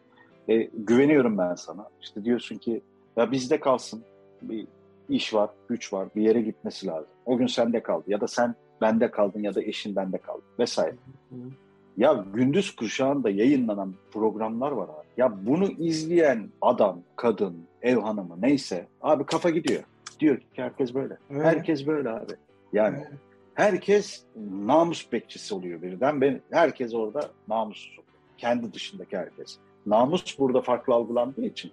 E, 0.48 0.56
güveniyorum 0.62 1.38
ben 1.38 1.54
sana. 1.54 1.88
İşte 2.02 2.24
diyorsun 2.24 2.56
ki 2.58 2.82
ya 3.16 3.32
bizde 3.32 3.60
kalsın. 3.60 4.02
Bir 4.42 4.66
iş 5.08 5.34
var, 5.34 5.50
güç 5.68 5.92
var, 5.92 6.08
bir 6.16 6.22
yere 6.22 6.40
gitmesi 6.40 6.86
lazım. 6.86 7.10
O 7.26 7.38
gün 7.38 7.46
sende 7.46 7.82
kaldı 7.82 8.04
ya 8.06 8.20
da 8.20 8.28
sen 8.28 8.54
bende 8.80 9.10
kaldın 9.10 9.40
ya 9.42 9.54
da 9.54 9.62
eşin 9.62 9.96
bende 9.96 10.18
kaldı 10.18 10.42
vesaire. 10.58 10.96
Hı 11.30 11.34
hı. 11.36 11.50
Ya 11.98 12.24
gündüz 12.34 12.76
kuşağında 12.76 13.30
yayınlanan 13.30 13.94
programlar 14.10 14.72
var 14.72 14.84
abi. 14.84 15.06
Ya 15.16 15.46
bunu 15.46 15.70
izleyen 15.70 16.48
adam, 16.60 17.00
kadın, 17.16 17.56
ev 17.82 17.96
hanımı 17.96 18.42
neyse 18.42 18.86
abi 19.02 19.24
kafa 19.24 19.50
gidiyor. 19.50 19.82
Diyor 20.20 20.38
ki 20.38 20.46
herkes 20.56 20.94
böyle. 20.94 21.16
Evet. 21.30 21.44
Herkes 21.44 21.86
böyle 21.86 22.10
abi. 22.10 22.32
Yani 22.72 22.96
evet. 22.98 23.18
herkes 23.54 24.22
namus 24.66 25.12
bekçisi 25.12 25.54
oluyor 25.54 25.82
birden. 25.82 26.20
Ben, 26.20 26.40
herkes 26.50 26.94
orada 26.94 27.30
namussuz 27.48 27.98
kendi 28.36 28.72
dışındaki 28.72 29.16
herkes. 29.16 29.58
Namus 29.86 30.38
burada 30.38 30.60
farklı 30.60 30.94
algılandığı 30.94 31.46
için 31.46 31.72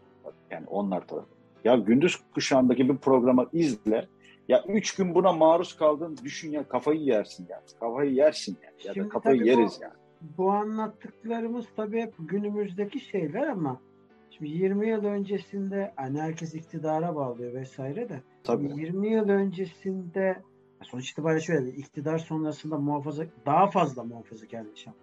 yani 0.51 0.65
onlar 0.67 1.08
tarafı. 1.08 1.27
Ya 1.63 1.75
gündüz 1.75 2.17
kuşağındaki 2.34 2.89
bir 2.89 2.98
programı 2.98 3.50
izle. 3.53 4.08
Ya 4.48 4.63
üç 4.67 4.96
gün 4.96 5.15
buna 5.15 5.34
maruz 5.34 5.77
kaldığını 5.77 6.17
düşün 6.17 6.51
ya 6.51 6.63
kafayı 6.63 7.00
yersin 7.00 7.48
ya. 7.50 7.62
Kafayı 7.79 8.12
yersin 8.13 8.58
ya. 8.63 8.70
Ya 8.84 8.94
Şimdi 8.94 9.08
da 9.08 9.10
kafayı 9.10 9.44
yeriz 9.44 9.77
bu, 9.79 9.84
yani. 9.84 9.94
Bu 10.38 10.51
anlattıklarımız 10.51 11.65
tabii 11.75 12.01
hep 12.01 12.13
günümüzdeki 12.20 13.00
şeyler 13.00 13.48
ama 13.48 13.82
Şimdi 14.38 14.51
20 14.51 14.89
yıl 14.89 15.03
öncesinde 15.03 15.94
hani 15.96 16.22
herkes 16.22 16.55
iktidara 16.55 17.15
bağlıyor 17.15 17.53
vesaire 17.53 18.10
de. 18.10 18.22
Tabii. 18.44 18.79
20 18.79 19.13
yıl 19.13 19.29
öncesinde 19.29 20.41
sonuç 20.82 21.12
itibariyle 21.12 21.41
şöyle 21.41 21.70
iktidar 21.70 22.17
sonrasında 22.17 22.77
muhafaza 22.77 23.25
daha 23.46 23.67
fazla 23.67 24.03
muhafazakarlaşan 24.03 24.94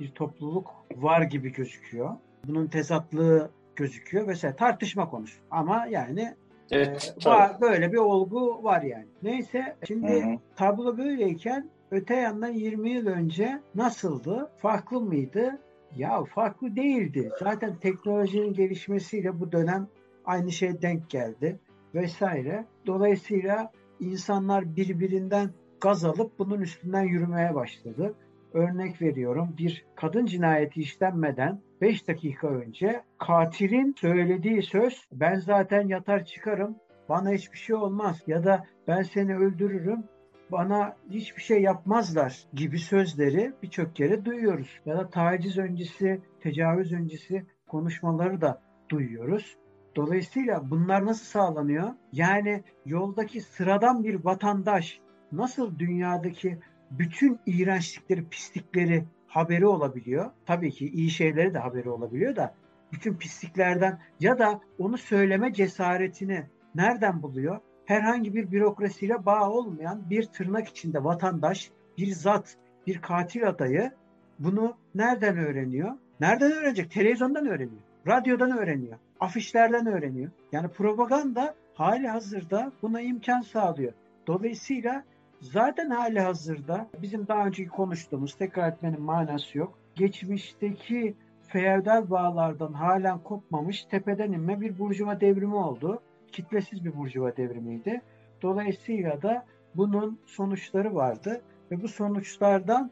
bir 0.00 0.10
topluluk 0.10 0.70
var 0.96 1.22
gibi 1.22 1.52
gözüküyor. 1.52 2.16
Bunun 2.46 2.66
tezatlığı 2.66 3.50
gözüküyor 3.76 4.28
vesaire 4.28 4.56
tartışma 4.56 5.10
konusu. 5.10 5.40
Ama 5.50 5.86
yani 5.86 6.34
evet, 6.70 7.14
e, 7.26 7.28
var, 7.28 7.60
böyle 7.60 7.92
bir 7.92 7.96
olgu 7.96 8.64
var 8.64 8.82
yani. 8.82 9.06
Neyse 9.22 9.76
şimdi 9.86 10.24
Hı-hı. 10.24 10.38
tablo 10.56 10.98
böyleyken 10.98 11.70
öte 11.90 12.14
yandan 12.14 12.52
20 12.52 12.90
yıl 12.90 13.06
önce 13.06 13.60
nasıldı? 13.74 14.50
Farklı 14.58 15.00
mıydı? 15.00 15.58
Ya 15.96 16.24
farklı 16.24 16.76
değildi. 16.76 17.30
Zaten 17.38 17.76
teknolojinin 17.76 18.52
gelişmesiyle 18.52 19.40
bu 19.40 19.52
dönem 19.52 19.88
aynı 20.24 20.52
şey 20.52 20.82
denk 20.82 21.10
geldi 21.10 21.60
vesaire. 21.94 22.64
Dolayısıyla 22.86 23.72
insanlar 24.00 24.76
birbirinden 24.76 25.50
gaz 25.80 26.04
alıp 26.04 26.38
bunun 26.38 26.60
üstünden 26.60 27.02
yürümeye 27.02 27.54
başladı. 27.54 28.14
Örnek 28.52 29.02
veriyorum 29.02 29.54
bir 29.58 29.84
kadın 29.94 30.26
cinayeti 30.26 30.80
işlenmeden 30.80 31.60
5 31.80 32.08
dakika 32.08 32.48
önce 32.48 33.02
katilin 33.18 33.94
söylediği 34.00 34.62
söz 34.62 35.08
ben 35.12 35.34
zaten 35.34 35.88
yatar 35.88 36.24
çıkarım 36.24 36.76
bana 37.08 37.30
hiçbir 37.30 37.58
şey 37.58 37.76
olmaz 37.76 38.22
ya 38.26 38.44
da 38.44 38.66
ben 38.88 39.02
seni 39.02 39.36
öldürürüm 39.36 40.04
bana 40.52 40.96
hiçbir 41.10 41.42
şey 41.42 41.62
yapmazlar 41.62 42.44
gibi 42.54 42.78
sözleri 42.78 43.52
birçok 43.62 43.96
kere 43.96 44.24
duyuyoruz. 44.24 44.80
Ya 44.86 44.96
da 44.96 45.10
taciz 45.10 45.58
öncesi, 45.58 46.20
tecavüz 46.40 46.92
öncesi 46.92 47.46
konuşmaları 47.66 48.40
da 48.40 48.62
duyuyoruz. 48.88 49.56
Dolayısıyla 49.96 50.70
bunlar 50.70 51.06
nasıl 51.06 51.24
sağlanıyor? 51.24 51.92
Yani 52.12 52.64
yoldaki 52.86 53.40
sıradan 53.40 54.04
bir 54.04 54.24
vatandaş 54.24 55.00
nasıl 55.32 55.78
dünyadaki 55.78 56.58
bütün 56.90 57.40
iğrençlikleri, 57.46 58.28
pislikleri 58.28 59.04
haberi 59.36 59.66
olabiliyor. 59.66 60.30
Tabii 60.46 60.70
ki 60.70 60.88
iyi 60.88 61.10
şeyleri 61.10 61.54
de 61.54 61.58
haberi 61.58 61.90
olabiliyor 61.90 62.36
da 62.36 62.54
bütün 62.92 63.14
pisliklerden 63.14 63.98
ya 64.20 64.38
da 64.38 64.60
onu 64.78 64.98
söyleme 64.98 65.52
cesaretini 65.52 66.46
nereden 66.74 67.22
buluyor? 67.22 67.60
Herhangi 67.84 68.34
bir 68.34 68.50
bürokrasiyle 68.50 69.26
bağ 69.26 69.50
olmayan 69.50 70.10
bir 70.10 70.22
tırnak 70.22 70.68
içinde 70.68 71.04
vatandaş, 71.04 71.70
bir 71.98 72.06
zat, 72.06 72.56
bir 72.86 73.02
katil 73.02 73.48
adayı 73.48 73.92
bunu 74.38 74.76
nereden 74.94 75.36
öğreniyor? 75.38 75.92
Nereden 76.20 76.52
öğrenecek? 76.52 76.90
Televizyondan 76.90 77.46
öğreniyor. 77.46 77.82
Radyodan 78.06 78.58
öğreniyor. 78.58 78.98
Afişlerden 79.20 79.86
öğreniyor. 79.86 80.30
Yani 80.52 80.68
propaganda 80.68 81.54
hali 81.74 82.08
hazırda 82.08 82.72
buna 82.82 83.00
imkan 83.00 83.40
sağlıyor. 83.40 83.92
Dolayısıyla 84.26 85.04
Zaten 85.40 85.90
hali 85.90 86.20
hazırda 86.20 86.86
bizim 87.02 87.26
daha 87.28 87.46
önceki 87.46 87.68
konuştuğumuz 87.68 88.34
tekrar 88.34 88.72
etmenin 88.72 89.02
manası 89.02 89.58
yok. 89.58 89.78
Geçmişteki 89.94 91.14
feodal 91.42 92.10
bağlardan 92.10 92.72
halen 92.72 93.18
kopmamış 93.18 93.84
tepeden 93.84 94.32
inme 94.32 94.60
bir 94.60 94.78
burjuva 94.78 95.20
devrimi 95.20 95.54
oldu. 95.54 96.00
Kitlesiz 96.32 96.84
bir 96.84 96.96
burjuva 96.96 97.36
devrimiydi. 97.36 98.00
Dolayısıyla 98.42 99.22
da 99.22 99.44
bunun 99.74 100.18
sonuçları 100.26 100.94
vardı 100.94 101.40
ve 101.70 101.82
bu 101.82 101.88
sonuçlardan 101.88 102.90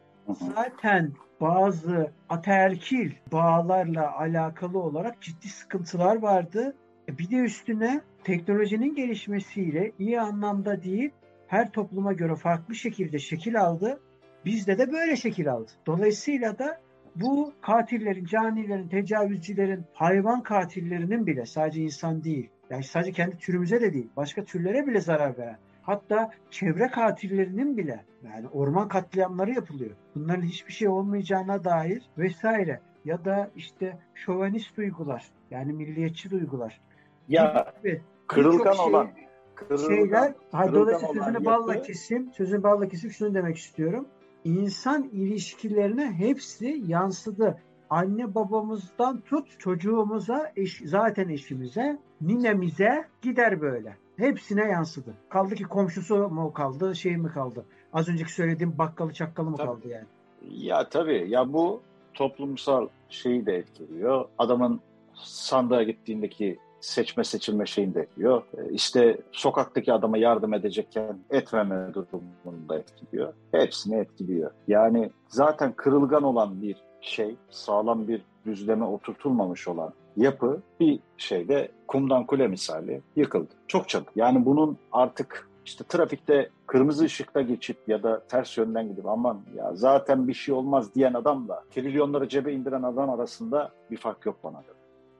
zaten 0.55 1.11
bazı 1.41 2.11
ataerkil 2.29 3.11
bağlarla 3.31 4.17
alakalı 4.17 4.79
olarak 4.79 5.21
ciddi 5.21 5.47
sıkıntılar 5.47 6.21
vardı. 6.21 6.75
E, 7.09 7.17
bir 7.17 7.31
de 7.31 7.35
üstüne 7.35 8.01
teknolojinin 8.23 8.95
gelişmesiyle 8.95 9.91
iyi 9.99 10.21
anlamda 10.21 10.83
değil 10.83 11.11
her 11.47 11.71
topluma 11.71 12.13
göre 12.13 12.35
farklı 12.35 12.75
şekilde 12.75 13.19
şekil 13.19 13.61
aldı. 13.61 13.99
Bizde 14.45 14.77
de 14.77 14.91
böyle 14.91 15.15
şekil 15.15 15.51
aldı. 15.51 15.71
Dolayısıyla 15.85 16.59
da 16.59 16.81
bu 17.15 17.53
katillerin, 17.61 18.25
canilerin, 18.25 18.87
tecavüzcülerin, 18.87 19.85
hayvan 19.93 20.43
katillerinin 20.43 21.27
bile 21.27 21.45
sadece 21.45 21.81
insan 21.81 22.23
değil, 22.23 22.49
yani 22.69 22.83
sadece 22.83 23.11
kendi 23.11 23.37
türümüze 23.37 23.81
de 23.81 23.93
değil, 23.93 24.09
başka 24.17 24.43
türlere 24.43 24.87
bile 24.87 25.01
zarar 25.01 25.37
veren, 25.37 25.57
hatta 25.81 26.31
çevre 26.51 26.87
katillerinin 26.87 27.77
bile 27.77 28.05
yani 28.23 28.47
orman 28.47 28.87
katliamları 28.87 29.51
yapılıyor. 29.51 29.91
Bunların 30.15 30.41
hiçbir 30.41 30.73
şey 30.73 30.87
olmayacağına 30.87 31.63
dair 31.63 32.03
vesaire 32.17 32.79
ya 33.05 33.25
da 33.25 33.51
işte 33.55 33.97
şovanist 34.13 34.77
duygular 34.77 35.25
yani 35.51 35.73
milliyetçi 35.73 36.31
duygular. 36.31 36.81
Ya 37.29 37.73
gibi, 37.77 38.01
kırılgan 38.27 38.73
şey, 38.73 38.85
olan 38.85 39.09
kırılgan, 39.55 39.87
şeyler. 39.87 40.33
Kırılgan 40.51 40.73
dolayısıyla 40.73 41.23
sözünü 41.23 41.45
balla 41.45 41.81
kesim, 41.81 42.33
sözünü 42.33 42.63
balla 42.63 42.87
kesim 42.87 43.11
şunu 43.11 43.33
demek 43.33 43.57
istiyorum. 43.57 44.07
İnsan 44.43 45.03
ilişkilerine 45.03 46.11
hepsi 46.11 46.83
yansıdı. 46.87 47.61
Anne 47.89 48.35
babamızdan 48.35 49.21
tut 49.21 49.59
çocuğumuza, 49.59 50.51
eş, 50.55 50.81
zaten 50.85 51.29
eşimize, 51.29 51.97
ninemize 52.21 53.07
gider 53.21 53.61
böyle. 53.61 53.97
Hepsine 54.17 54.61
yansıdı. 54.61 55.13
Kaldı 55.29 55.55
ki 55.55 55.63
komşusu 55.63 56.29
mu 56.29 56.53
kaldı, 56.53 56.95
şey 56.95 57.17
mi 57.17 57.29
kaldı? 57.29 57.65
Az 57.93 58.09
önceki 58.09 58.33
söylediğim 58.33 58.77
bakkalı 58.77 59.13
çakkalı 59.13 59.49
mı 59.49 59.57
tabii. 59.57 59.67
kaldı 59.67 59.87
yani? 59.87 60.05
Ya 60.51 60.89
tabii. 60.89 61.25
Ya 61.29 61.53
bu 61.53 61.81
toplumsal 62.13 62.87
şeyi 63.09 63.45
de 63.45 63.55
etkiliyor. 63.55 64.25
Adamın 64.37 64.79
sandığa 65.13 65.83
gittiğindeki 65.83 66.57
seçme 66.85 67.23
seçilme 67.23 67.65
şeyinde 67.65 68.01
etkiliyor. 68.01 68.43
E, 68.57 68.71
işte 68.71 69.17
sokaktaki 69.31 69.93
adama 69.93 70.17
yardım 70.17 70.53
edecekken 70.53 71.19
etmeme 71.29 71.93
durumunda 71.93 72.77
etkiliyor. 72.79 73.33
Hepsini 73.51 73.95
etkiliyor. 73.95 74.51
Yani 74.67 75.11
zaten 75.27 75.73
kırılgan 75.73 76.23
olan 76.23 76.61
bir 76.61 76.75
şey, 77.01 77.35
sağlam 77.49 78.07
bir 78.07 78.21
düzleme 78.45 78.85
oturtulmamış 78.85 79.67
olan 79.67 79.93
yapı 80.17 80.61
bir 80.79 80.99
şeyde 81.17 81.71
kumdan 81.87 82.25
kule 82.25 82.47
misali 82.47 83.01
yıkıldı. 83.15 83.53
Çok 83.67 83.89
çabuk. 83.89 84.09
Yani 84.15 84.45
bunun 84.45 84.77
artık 84.91 85.49
işte 85.65 85.83
trafikte 85.83 86.49
kırmızı 86.67 87.05
ışıkta 87.05 87.41
geçip 87.41 87.77
ya 87.87 88.03
da 88.03 88.23
ters 88.27 88.57
yönden 88.57 88.87
gidip 88.87 89.05
aman 89.05 89.41
ya 89.55 89.75
zaten 89.75 90.27
bir 90.27 90.33
şey 90.33 90.55
olmaz 90.55 90.95
diyen 90.95 91.13
adamla 91.13 91.63
trilyonları 91.71 92.29
cebe 92.29 92.53
indiren 92.53 92.83
adam 92.83 93.09
arasında 93.09 93.71
bir 93.91 93.97
fark 93.97 94.25
yok 94.25 94.37
bana 94.43 94.61
göre. 94.61 94.74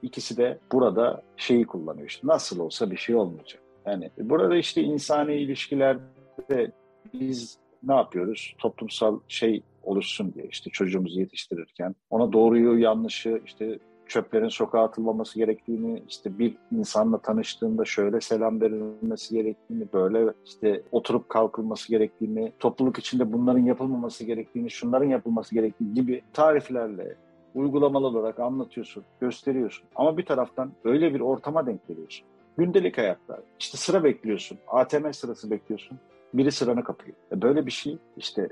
İkisi 0.06 0.38
de 0.38 0.60
burada 0.72 1.22
şeyi 1.38 1.66
kullanıyor 1.66 2.08
işte 2.08 2.28
nasıl 2.28 2.60
olsa 2.60 2.92
bir 2.92 2.98
şey 2.98 3.16
olmayacak. 3.16 3.62
Yani 3.86 4.10
burada 4.18 4.56
işte 4.56 4.82
insani 4.82 5.36
ilişkilerde 5.36 6.72
biz 7.14 7.58
ne 7.84 7.96
yapıyoruz? 7.96 8.56
Toplumsal 8.60 9.20
şey 9.28 9.64
oluşsun 9.84 10.34
diye 10.34 10.46
işte 10.52 10.70
çocuğumuzu 10.70 11.20
yetiştirirken 11.20 11.96
ona 12.10 12.34
doğruyu 12.34 12.80
yanlışı 12.80 13.42
işte 13.46 13.80
çöplerin 14.08 14.50
sokağa 14.50 14.84
atılmaması 14.84 15.40
gerektiğini, 15.40 16.04
işte 16.10 16.40
bir 16.40 16.56
insanla 16.72 17.18
tanıştığında 17.18 17.86
şöyle 17.86 18.22
selam 18.22 18.62
verilmesi 18.62 19.36
gerektiğini, 19.36 19.88
böyle 19.94 20.34
işte 20.46 20.82
oturup 20.92 21.30
kalkılması 21.30 21.90
gerektiğini, 21.90 22.52
topluluk 22.60 23.00
içinde 23.00 23.34
bunların 23.34 23.66
yapılmaması 23.66 24.26
gerektiğini, 24.26 24.72
şunların 24.72 25.10
yapılması 25.10 25.56
gerektiği 25.56 25.94
gibi 25.94 26.22
tariflerle 26.34 27.16
uygulamalı 27.56 28.08
olarak 28.08 28.40
anlatıyorsun, 28.40 29.04
gösteriyorsun. 29.22 29.86
Ama 29.96 30.18
bir 30.18 30.26
taraftan 30.26 30.72
öyle 30.84 31.14
bir 31.14 31.20
ortama 31.20 31.66
denk 31.66 31.88
geliyorsun. 31.88 32.28
Gündelik 32.58 32.98
hayatta 32.98 33.40
işte 33.60 33.78
sıra 33.78 34.04
bekliyorsun, 34.04 34.58
ATM 34.68 35.12
sırası 35.12 35.52
bekliyorsun. 35.52 36.00
Biri 36.34 36.52
sıranı 36.52 36.84
kapıyor. 36.84 37.18
E 37.32 37.42
böyle 37.42 37.66
bir 37.66 37.72
şey 37.72 37.98
işte 38.18 38.50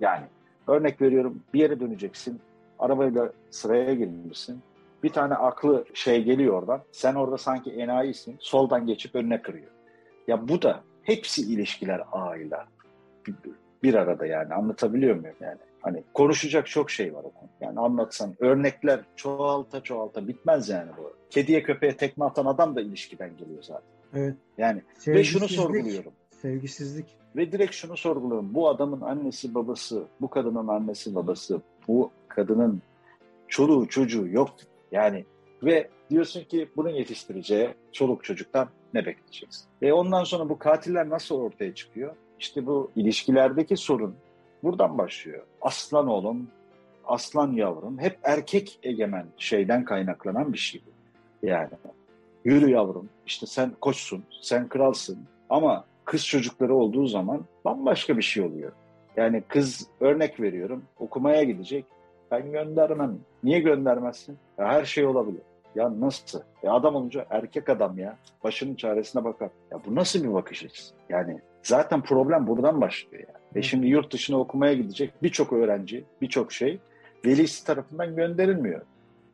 yani 0.00 0.24
örnek 0.68 1.02
veriyorum 1.02 1.42
bir 1.54 1.60
yere 1.60 1.80
döneceksin. 1.80 2.40
Arabayla 2.78 3.32
sıraya 3.50 3.94
girmişsin 3.94 4.62
bir 5.02 5.12
tane 5.12 5.34
aklı 5.34 5.84
şey 5.94 6.24
geliyor 6.24 6.54
oradan. 6.54 6.80
Sen 6.92 7.14
orada 7.14 7.38
sanki 7.38 7.70
enayisin. 7.70 8.36
Soldan 8.40 8.86
geçip 8.86 9.14
önüne 9.14 9.42
kırıyor. 9.42 9.70
Ya 10.28 10.48
bu 10.48 10.62
da 10.62 10.80
hepsi 11.02 11.42
ilişkiler 11.42 12.02
ağıyla 12.12 12.66
bir 13.82 13.94
arada 13.94 14.26
yani 14.26 14.54
anlatabiliyor 14.54 15.16
muyum 15.16 15.36
yani? 15.40 15.58
Hani 15.86 16.04
konuşacak 16.14 16.66
çok 16.66 16.90
şey 16.90 17.14
var 17.14 17.24
o 17.24 17.30
konu. 17.30 17.48
Yani 17.60 17.80
anlatsan 17.80 18.34
örnekler 18.38 19.00
çoğalta 19.16 19.82
çoğalta 19.82 20.28
bitmez 20.28 20.68
yani 20.68 20.90
bu. 20.98 21.12
Kediye 21.30 21.62
köpeğe 21.62 21.96
tekme 21.96 22.24
atan 22.24 22.46
adam 22.46 22.76
da 22.76 22.80
ilişkiden 22.80 23.36
geliyor 23.36 23.62
zaten. 23.62 23.88
Evet. 24.14 24.34
Yani 24.58 24.82
ve 25.06 25.24
şunu 25.24 25.48
sorguluyorum. 25.48 26.12
Sevgisizlik. 26.42 27.06
Ve 27.36 27.52
direkt 27.52 27.74
şunu 27.74 27.96
sorguluyorum. 27.96 28.54
Bu 28.54 28.68
adamın 28.68 29.00
annesi 29.00 29.54
babası, 29.54 30.04
bu 30.20 30.30
kadının 30.30 30.68
annesi 30.68 31.14
babası, 31.14 31.60
bu 31.88 32.10
kadının 32.28 32.82
çoluğu 33.48 33.88
çocuğu 33.88 34.28
yok 34.28 34.50
yani 34.92 35.24
ve 35.62 35.88
diyorsun 36.10 36.44
ki 36.44 36.68
bunu 36.76 36.90
yetiştireceği 36.90 37.68
çoluk 37.92 38.24
çocuktan 38.24 38.68
ne 38.94 39.06
bekleyeceksin? 39.06 39.66
Ve 39.82 39.92
ondan 39.92 40.24
sonra 40.24 40.48
bu 40.48 40.58
katiller 40.58 41.08
nasıl 41.08 41.34
ortaya 41.34 41.74
çıkıyor? 41.74 42.16
İşte 42.38 42.66
bu 42.66 42.90
ilişkilerdeki 42.96 43.76
sorun 43.76 44.14
buradan 44.66 44.98
başlıyor. 44.98 45.42
Aslan 45.62 46.06
oğlum, 46.06 46.46
aslan 47.04 47.52
yavrum 47.52 47.98
hep 47.98 48.18
erkek 48.22 48.78
egemen 48.82 49.26
şeyden 49.36 49.84
kaynaklanan 49.84 50.52
bir 50.52 50.58
şey. 50.58 50.82
Yani 51.42 51.68
yürü 52.44 52.70
yavrum 52.70 53.08
işte 53.26 53.46
sen 53.46 53.70
koçsun, 53.80 54.24
sen 54.42 54.68
kralsın 54.68 55.18
ama 55.50 55.84
kız 56.04 56.26
çocukları 56.26 56.74
olduğu 56.74 57.06
zaman 57.06 57.44
bambaşka 57.64 58.16
bir 58.16 58.22
şey 58.22 58.44
oluyor. 58.44 58.72
Yani 59.16 59.42
kız 59.48 59.88
örnek 60.00 60.40
veriyorum 60.40 60.82
okumaya 60.98 61.42
gidecek 61.42 61.84
ben 62.30 62.52
göndermem. 62.52 63.18
Niye 63.44 63.60
göndermezsin? 63.60 64.38
Her 64.56 64.84
şey 64.84 65.06
olabilir. 65.06 65.42
Ya 65.76 66.00
nasıl? 66.00 66.40
Ya 66.62 66.72
adam 66.72 66.94
olunca 66.94 67.26
erkek 67.30 67.68
adam 67.68 67.98
ya. 67.98 68.16
Başının 68.44 68.74
çaresine 68.74 69.24
bakar. 69.24 69.50
Ya 69.70 69.78
bu 69.86 69.94
nasıl 69.94 70.24
bir 70.24 70.32
bakış 70.32 70.64
açısı? 70.64 70.94
Yani 71.08 71.40
zaten 71.62 72.02
problem 72.02 72.46
buradan 72.46 72.80
başlıyor 72.80 73.24
yani. 73.28 73.44
Ve 73.54 73.62
şimdi 73.62 73.86
yurt 73.86 74.12
dışına 74.12 74.38
okumaya 74.38 74.74
gidecek 74.74 75.12
birçok 75.22 75.52
öğrenci, 75.52 76.04
birçok 76.22 76.52
şey 76.52 76.78
velisi 77.24 77.66
tarafından 77.66 78.16
gönderilmiyor. 78.16 78.82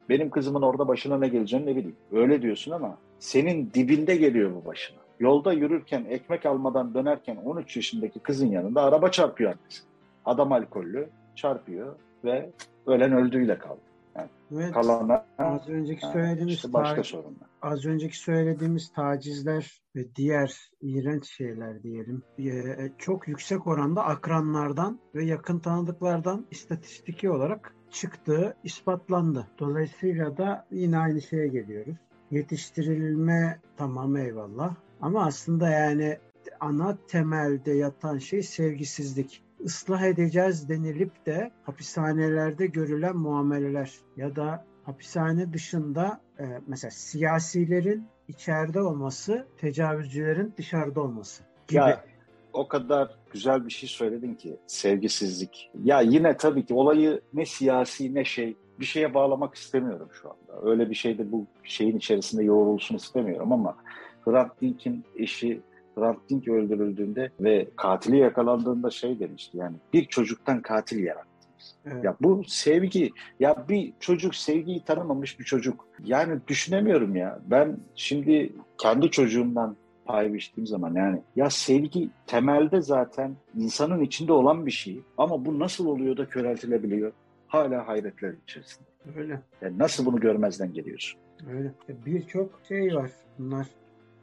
Benim 0.09 0.31
kızımın 0.31 0.62
orada 0.62 0.88
başına 0.88 1.19
ne 1.19 1.29
geleceğini 1.29 1.66
ne 1.66 1.77
bileyim. 1.77 1.97
Öyle 2.12 2.43
diyorsun 2.43 2.73
ama 2.73 2.99
senin 3.19 3.71
dibinde 3.75 4.16
geliyor 4.16 4.55
bu 4.55 4.64
başına. 4.64 4.99
Yolda 5.21 5.53
yürürken, 5.53 6.07
ekmek 6.11 6.47
almadan 6.47 6.95
dönerken 6.95 7.37
13 7.37 7.77
yaşındaki 7.77 8.21
kızın 8.21 8.47
yanında 8.47 8.83
araba 8.83 9.11
çarpıyor 9.11 9.51
annesi. 9.51 9.83
Adam 10.25 10.53
alkollü, 10.53 11.09
çarpıyor 11.35 11.97
ve 12.25 12.51
ölen 12.87 13.12
öldüğüyle 13.12 13.59
kaldı. 13.59 13.81
Yani 14.16 14.29
evet, 14.53 14.72
kalana 14.72 15.27
az 15.38 15.68
önceki 15.68 16.05
yani 16.05 16.12
söylediğimiz 16.12 16.55
işte 16.55 16.72
başka 16.72 17.05
sorunlar. 17.05 17.48
Az 17.62 17.87
önceki 17.87 18.18
söylediğimiz 18.18 18.92
tacizler 18.92 19.83
ve 19.96 20.14
diğer 20.16 20.70
iğrenç 20.81 21.27
şeyler 21.27 21.83
diyelim. 21.83 22.22
Ee, 22.38 22.92
çok 22.98 23.29
yüksek 23.29 23.66
oranda 23.66 24.05
akranlardan 24.05 24.98
ve 25.14 25.25
yakın 25.25 25.59
tanıdıklardan 25.59 26.46
istatistiki 26.51 27.31
olarak 27.31 27.75
çıktığı 27.90 28.57
ispatlandı. 28.64 29.46
Dolayısıyla 29.59 30.37
da 30.37 30.66
yine 30.70 30.98
aynı 30.98 31.22
şeye 31.22 31.48
geliyoruz. 31.48 31.96
Yetiştirilme 32.31 33.61
tamam 33.77 34.16
eyvallah. 34.16 34.75
Ama 35.01 35.27
aslında 35.27 35.70
yani 35.70 36.18
ana 36.61 36.98
temelde 37.09 37.72
yatan 37.72 38.18
şey 38.18 38.42
sevgisizlik 38.42 39.42
ıslah 39.64 40.03
edeceğiz 40.03 40.68
denilip 40.68 41.27
de 41.27 41.51
hapishanelerde 41.62 42.66
görülen 42.66 43.16
muameleler 43.16 43.92
ya 44.16 44.37
da 44.37 44.64
hapishane 44.85 45.53
dışında 45.53 46.20
e, 46.38 46.44
mesela 46.66 46.90
siyasilerin 46.90 48.05
içeride 48.29 48.81
olması, 48.81 49.46
tecavüzcülerin 49.57 50.55
dışarıda 50.57 51.01
olması 51.01 51.42
gibi. 51.68 51.79
Ya 51.79 52.05
o 52.53 52.68
kadar 52.68 53.11
güzel 53.33 53.66
bir 53.66 53.70
şey 53.70 53.88
söyledin 53.88 54.35
ki 54.35 54.57
sevgisizlik. 54.66 55.70
Ya 55.85 56.01
yine 56.01 56.37
tabii 56.37 56.66
ki 56.66 56.75
olayı 56.75 57.20
ne 57.35 57.46
siyasi 57.46 58.14
ne 58.14 58.25
şey 58.25 58.57
bir 58.81 58.85
şeye 58.85 59.14
bağlamak 59.14 59.55
istemiyorum 59.55 60.09
şu 60.22 60.31
anda. 60.31 60.70
Öyle 60.70 60.90
bir 60.90 60.94
şey 60.94 61.18
de 61.18 61.33
bu 61.33 61.46
şeyin 61.64 61.96
içerisinde 61.96 62.44
yoğrulsun 62.44 62.96
istemiyorum 62.96 63.53
ama 63.53 63.77
Hrant 64.25 64.61
Dink'in 64.61 65.05
eşi 65.16 65.61
Hrant 65.94 66.31
Dink 66.31 66.48
öldürüldüğünde 66.48 67.31
ve 67.40 67.68
katili 67.76 68.18
yakalandığında 68.18 68.90
şey 68.90 69.20
demişti 69.20 69.59
yani 69.59 69.76
bir 69.92 70.05
çocuktan 70.05 70.62
katil 70.62 71.05
yarattınız. 71.05 71.76
Evet. 71.87 72.05
Ya 72.05 72.16
bu 72.20 72.42
sevgi 72.46 73.11
ya 73.40 73.64
bir 73.68 73.92
çocuk 74.00 74.35
sevgiyi 74.35 74.85
tanımamış 74.85 75.40
bir 75.40 75.44
çocuk. 75.44 75.88
Yani 76.05 76.38
düşünemiyorum 76.48 77.16
ya. 77.16 77.40
Ben 77.46 77.76
şimdi 77.94 78.52
kendi 78.78 79.11
çocuğumdan 79.11 79.76
pay 80.05 80.35
biçtiğim 80.35 80.66
zaman 80.66 80.94
yani 80.94 81.22
ya 81.37 81.50
sevgi 81.50 82.11
temelde 82.26 82.81
zaten 82.81 83.37
insanın 83.57 84.00
içinde 84.00 84.33
olan 84.33 84.66
bir 84.66 84.70
şey 84.70 85.00
ama 85.18 85.44
bu 85.44 85.59
nasıl 85.59 85.87
oluyor 85.87 86.16
da 86.16 86.28
köreltilebiliyor? 86.28 87.12
Hala 87.48 87.88
hayretler 87.88 88.35
içerisinde. 88.42 88.85
Öyle. 89.16 89.40
Yani 89.61 89.78
nasıl 89.78 90.07
bunu 90.07 90.20
görmezden 90.20 90.72
geliyorsun? 90.72 91.20
Öyle. 91.50 91.72
Birçok 92.07 92.61
şey 92.68 92.94
var. 92.94 93.11
Bunlar 93.38 93.66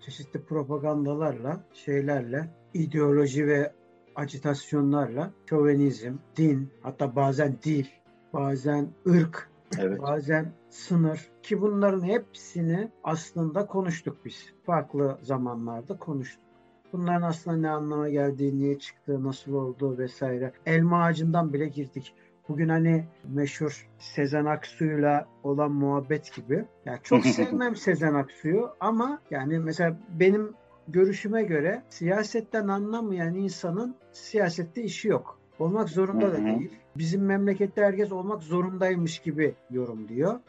çeşitli 0.02 0.42
propagandalarla, 0.44 1.64
şeylerle, 1.74 2.50
ideoloji 2.74 3.48
ve 3.48 3.74
acitasyonlarla 4.16 5.32
şovenizm, 5.50 6.14
din, 6.38 6.70
hatta 6.82 7.16
bazen 7.16 7.58
dil, 7.64 7.86
bazen 8.34 8.90
ırk, 9.08 9.50
evet. 9.80 10.02
bazen 10.02 10.54
sınır 10.70 11.30
ki 11.44 11.62
bunların 11.62 12.04
hepsini 12.04 12.92
aslında 13.04 13.66
konuştuk 13.68 14.18
biz. 14.26 14.54
Farklı 14.66 15.18
zamanlarda 15.22 15.98
konuştuk. 15.98 16.44
Bunların 16.94 17.22
aslında 17.22 17.58
ne 17.58 17.70
anlama 17.70 18.10
geldiği, 18.10 18.58
niye 18.58 18.80
çıktığı, 18.80 19.24
nasıl 19.24 19.54
olduğu 19.54 19.98
vesaire. 19.98 20.54
Elma 20.66 21.04
ağacından 21.04 21.54
bile 21.54 21.68
girdik. 21.68 22.16
Bugün 22.50 22.70
hani 22.70 23.06
meşhur 23.24 23.88
Sezen 24.00 24.46
Aksu'yla 24.46 25.28
olan 25.44 25.72
muhabbet 25.72 26.36
gibi. 26.36 26.66
Yani 26.86 27.00
çok 27.04 27.26
sevmem 27.26 27.76
Sezen 27.76 28.14
Aksu'yu 28.14 28.70
ama 28.80 29.22
yani 29.32 29.60
mesela 29.60 29.98
benim 30.20 30.54
görüşüme 30.88 31.44
göre 31.44 31.84
siyasetten 31.90 32.68
anlamayan 32.68 33.36
insanın 33.36 33.96
siyasette 34.12 34.84
işi 34.84 35.08
yok. 35.08 35.40
Olmak 35.60 35.90
zorunda 35.90 36.32
da 36.34 36.46
değil. 36.46 36.72
Bizim 36.98 37.26
memlekette 37.26 37.82
herkes 37.82 38.12
olmak 38.12 38.44
zorundaymış 38.44 39.20
gibi 39.20 39.56
yorumluyor. 39.72 40.40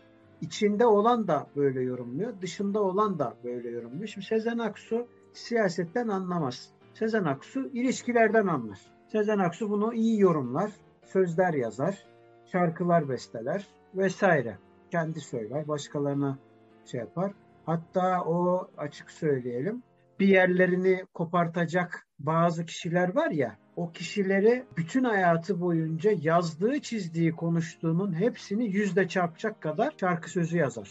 İçinde 0.41 0.87
olan 0.87 1.29
da 1.29 1.47
böyle 1.57 1.83
yorumluyor. 1.83 2.33
Dışında 2.43 2.83
olan 2.83 3.19
da 3.19 3.35
böyle 3.45 3.71
yorumluyor. 3.71 4.07
Şimdi 4.07 4.27
Sezen 4.27 4.59
Aksu 4.59 5.07
siyasetten 5.33 6.09
anlamaz. 6.09 6.69
Sezen 6.95 7.25
Aksu 7.25 7.69
ilişkilerden 7.73 8.47
anlar. 8.47 8.79
Sezen 9.13 9.39
Aksu 9.39 9.71
bunu 9.71 9.95
iyi 9.95 10.21
yorumlar 10.21 10.71
sözler 11.13 11.55
yazar, 11.55 12.07
şarkılar 12.53 13.09
besteler 13.09 13.67
vesaire. 13.95 14.59
Kendi 14.91 15.21
söyler, 15.21 15.69
başkalarına 15.69 16.39
şey 16.85 17.01
yapar. 17.01 17.33
Hatta 17.67 18.25
o 18.25 18.69
açık 18.77 19.11
söyleyelim 19.11 19.83
bir 20.21 20.29
yerlerini 20.29 21.05
kopartacak 21.15 22.07
bazı 22.19 22.67
kişiler 22.67 23.15
var 23.15 23.31
ya 23.31 23.57
o 23.77 23.93
kişileri 23.93 24.65
bütün 24.77 25.05
hayatı 25.05 25.61
boyunca 25.61 26.13
yazdığı, 26.21 26.81
çizdiği, 26.81 27.33
konuştuğunun 27.33 28.13
hepsini 28.13 28.67
yüzde 28.69 29.09
çarpacak 29.09 29.61
kadar 29.61 29.95
şarkı 30.01 30.31
sözü 30.31 30.59
yazar. 30.59 30.91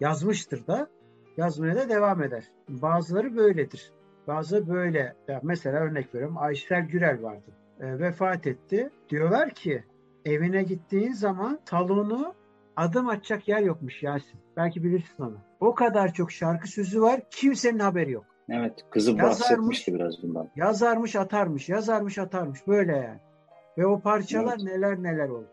Yazmıştır 0.00 0.66
da 0.66 0.88
yazmaya 1.36 1.76
da 1.76 1.88
devam 1.88 2.22
eder. 2.22 2.44
Bazıları 2.68 3.36
böyledir. 3.36 3.92
Bazı 4.26 4.68
böyle. 4.68 5.16
Mesela 5.42 5.78
örnek 5.78 6.14
veriyorum 6.14 6.38
Aysel 6.38 6.82
Gürel 6.82 7.22
vardı. 7.22 7.52
E, 7.80 7.98
vefat 7.98 8.46
etti. 8.46 8.90
Diyorlar 9.08 9.50
ki 9.50 9.84
evine 10.24 10.62
gittiğin 10.62 11.12
zaman 11.12 11.58
salonu 11.64 12.34
adım 12.76 13.08
atacak 13.08 13.48
yer 13.48 13.60
yokmuş 13.60 14.02
Yasin. 14.02 14.40
Belki 14.56 14.84
bilirsin 14.84 15.22
onu. 15.22 15.38
O 15.60 15.74
kadar 15.74 16.12
çok 16.12 16.32
şarkı 16.32 16.68
sözü 16.68 17.02
var. 17.02 17.20
Kimsenin 17.30 17.78
haberi 17.78 18.10
yok. 18.10 18.24
Evet 18.48 18.84
kızım 18.90 19.16
yazarmış, 19.16 19.40
bahsetmişti 19.40 19.94
biraz 19.94 20.22
bundan. 20.22 20.48
Yazarmış 20.56 21.16
atarmış, 21.16 21.68
yazarmış 21.68 22.18
atarmış 22.18 22.66
böyle 22.66 22.92
yani. 22.92 23.20
Ve 23.78 23.86
o 23.86 24.00
parçalar 24.00 24.56
evet. 24.56 24.72
neler 24.72 25.02
neler 25.02 25.28
oldu. 25.28 25.48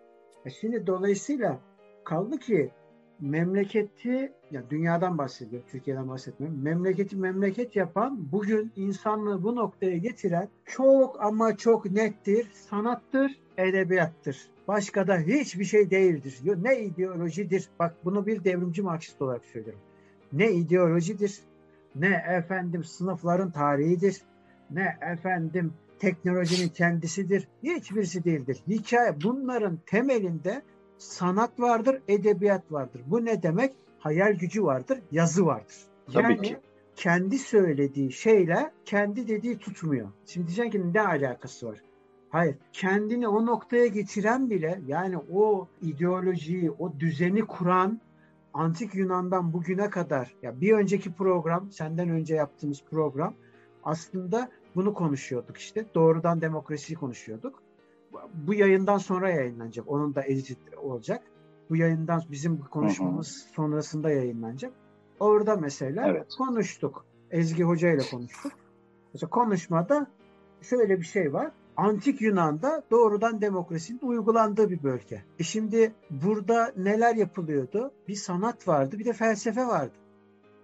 E 0.45 0.49
şimdi 0.49 0.87
dolayısıyla 0.87 1.59
kaldı 2.03 2.37
ki 2.37 2.71
memleketi, 3.19 4.33
ya 4.51 4.63
dünyadan 4.69 5.17
bahsediyorum, 5.17 5.67
Türkiye'den 5.71 6.09
bahsetmiyorum. 6.09 6.63
Memleketi 6.63 7.15
memleket 7.15 7.75
yapan, 7.75 8.31
bugün 8.31 8.71
insanlığı 8.75 9.43
bu 9.43 9.55
noktaya 9.55 9.97
getiren 9.97 10.49
çok 10.65 11.21
ama 11.23 11.57
çok 11.57 11.91
nettir, 11.91 12.47
sanattır, 12.53 13.39
edebiyattır. 13.57 14.49
Başka 14.67 15.07
da 15.07 15.17
hiçbir 15.17 15.65
şey 15.65 15.89
değildir. 15.89 16.39
Ne 16.61 16.79
ideolojidir? 16.79 17.69
Bak 17.79 17.95
bunu 18.05 18.25
bir 18.25 18.43
devrimci 18.43 18.81
Marksist 18.81 19.21
olarak 19.21 19.45
söylüyorum. 19.45 19.81
Ne 20.33 20.51
ideolojidir, 20.51 21.39
ne 21.95 22.23
efendim 22.37 22.83
sınıfların 22.83 23.51
tarihidir, 23.51 24.21
ne 24.71 24.97
efendim 25.13 25.73
teknolojinin 25.99 26.69
kendisidir. 26.69 27.47
Hiçbirisi 27.63 28.23
değildir. 28.23 28.63
Hikaye 28.67 29.15
bunların 29.23 29.79
temelinde 29.85 30.61
sanat 30.97 31.59
vardır, 31.59 32.01
edebiyat 32.07 32.71
vardır. 32.71 33.01
Bu 33.05 33.25
ne 33.25 33.43
demek? 33.43 33.75
Hayal 33.99 34.33
gücü 34.33 34.63
vardır, 34.63 34.99
yazı 35.11 35.45
vardır. 35.45 35.75
Tabii 36.13 36.23
yani 36.23 36.41
ki. 36.41 36.57
kendi 36.95 37.39
söylediği 37.39 38.11
şeyle 38.11 38.71
kendi 38.85 39.27
dediği 39.27 39.57
tutmuyor. 39.57 40.07
Şimdi 40.25 40.47
diyeceksin 40.47 40.71
ki 40.71 40.93
ne 40.93 41.01
alakası 41.01 41.67
var? 41.67 41.77
Hayır. 42.29 42.55
Kendini 42.73 43.27
o 43.27 43.45
noktaya 43.45 43.87
getiren 43.87 44.49
bile 44.49 44.81
yani 44.87 45.17
o 45.33 45.67
ideolojiyi, 45.81 46.71
o 46.71 46.99
düzeni 46.99 47.45
kuran 47.45 48.01
antik 48.53 48.95
Yunan'dan 48.95 49.53
bugüne 49.53 49.89
kadar 49.89 50.35
ya 50.41 50.61
bir 50.61 50.71
önceki 50.71 51.13
program, 51.13 51.71
senden 51.71 52.09
önce 52.09 52.35
yaptığımız 52.35 52.83
program 52.91 53.33
aslında 53.83 54.49
bunu 54.75 54.93
konuşuyorduk 54.93 55.57
işte. 55.57 55.85
Doğrudan 55.95 56.41
demokrasiyi 56.41 56.97
konuşuyorduk. 56.97 57.64
Bu 58.33 58.53
yayından 58.53 58.97
sonra 58.97 59.29
yayınlanacak. 59.29 59.91
Onun 59.91 60.15
da 60.15 60.23
edit 60.23 60.57
olacak. 60.77 61.23
Bu 61.69 61.75
yayından 61.75 62.23
bizim 62.31 62.57
konuşmamız 62.61 63.45
hı 63.45 63.49
hı. 63.49 63.53
sonrasında 63.53 64.09
yayınlanacak. 64.09 64.73
Orada 65.19 65.55
mesela 65.55 66.07
evet. 66.07 66.27
konuştuk. 66.37 67.05
Ezgi 67.31 67.63
Hoca 67.63 67.89
ile 67.89 68.03
konuştuk. 68.11 68.51
Mesela 69.13 69.29
konuşmada 69.29 70.07
şöyle 70.61 70.99
bir 70.99 71.05
şey 71.05 71.33
var 71.33 71.51
antik 71.77 72.21
Yunan'da 72.21 72.83
doğrudan 72.91 73.41
demokrasinin 73.41 73.99
uygulandığı 74.01 74.69
bir 74.69 74.83
bölge. 74.83 75.23
E 75.39 75.43
şimdi 75.43 75.93
burada 76.09 76.73
neler 76.77 77.15
yapılıyordu? 77.15 77.91
Bir 78.07 78.15
sanat 78.15 78.67
vardı, 78.67 78.99
bir 78.99 79.05
de 79.05 79.13
felsefe 79.13 79.67
vardı. 79.67 79.93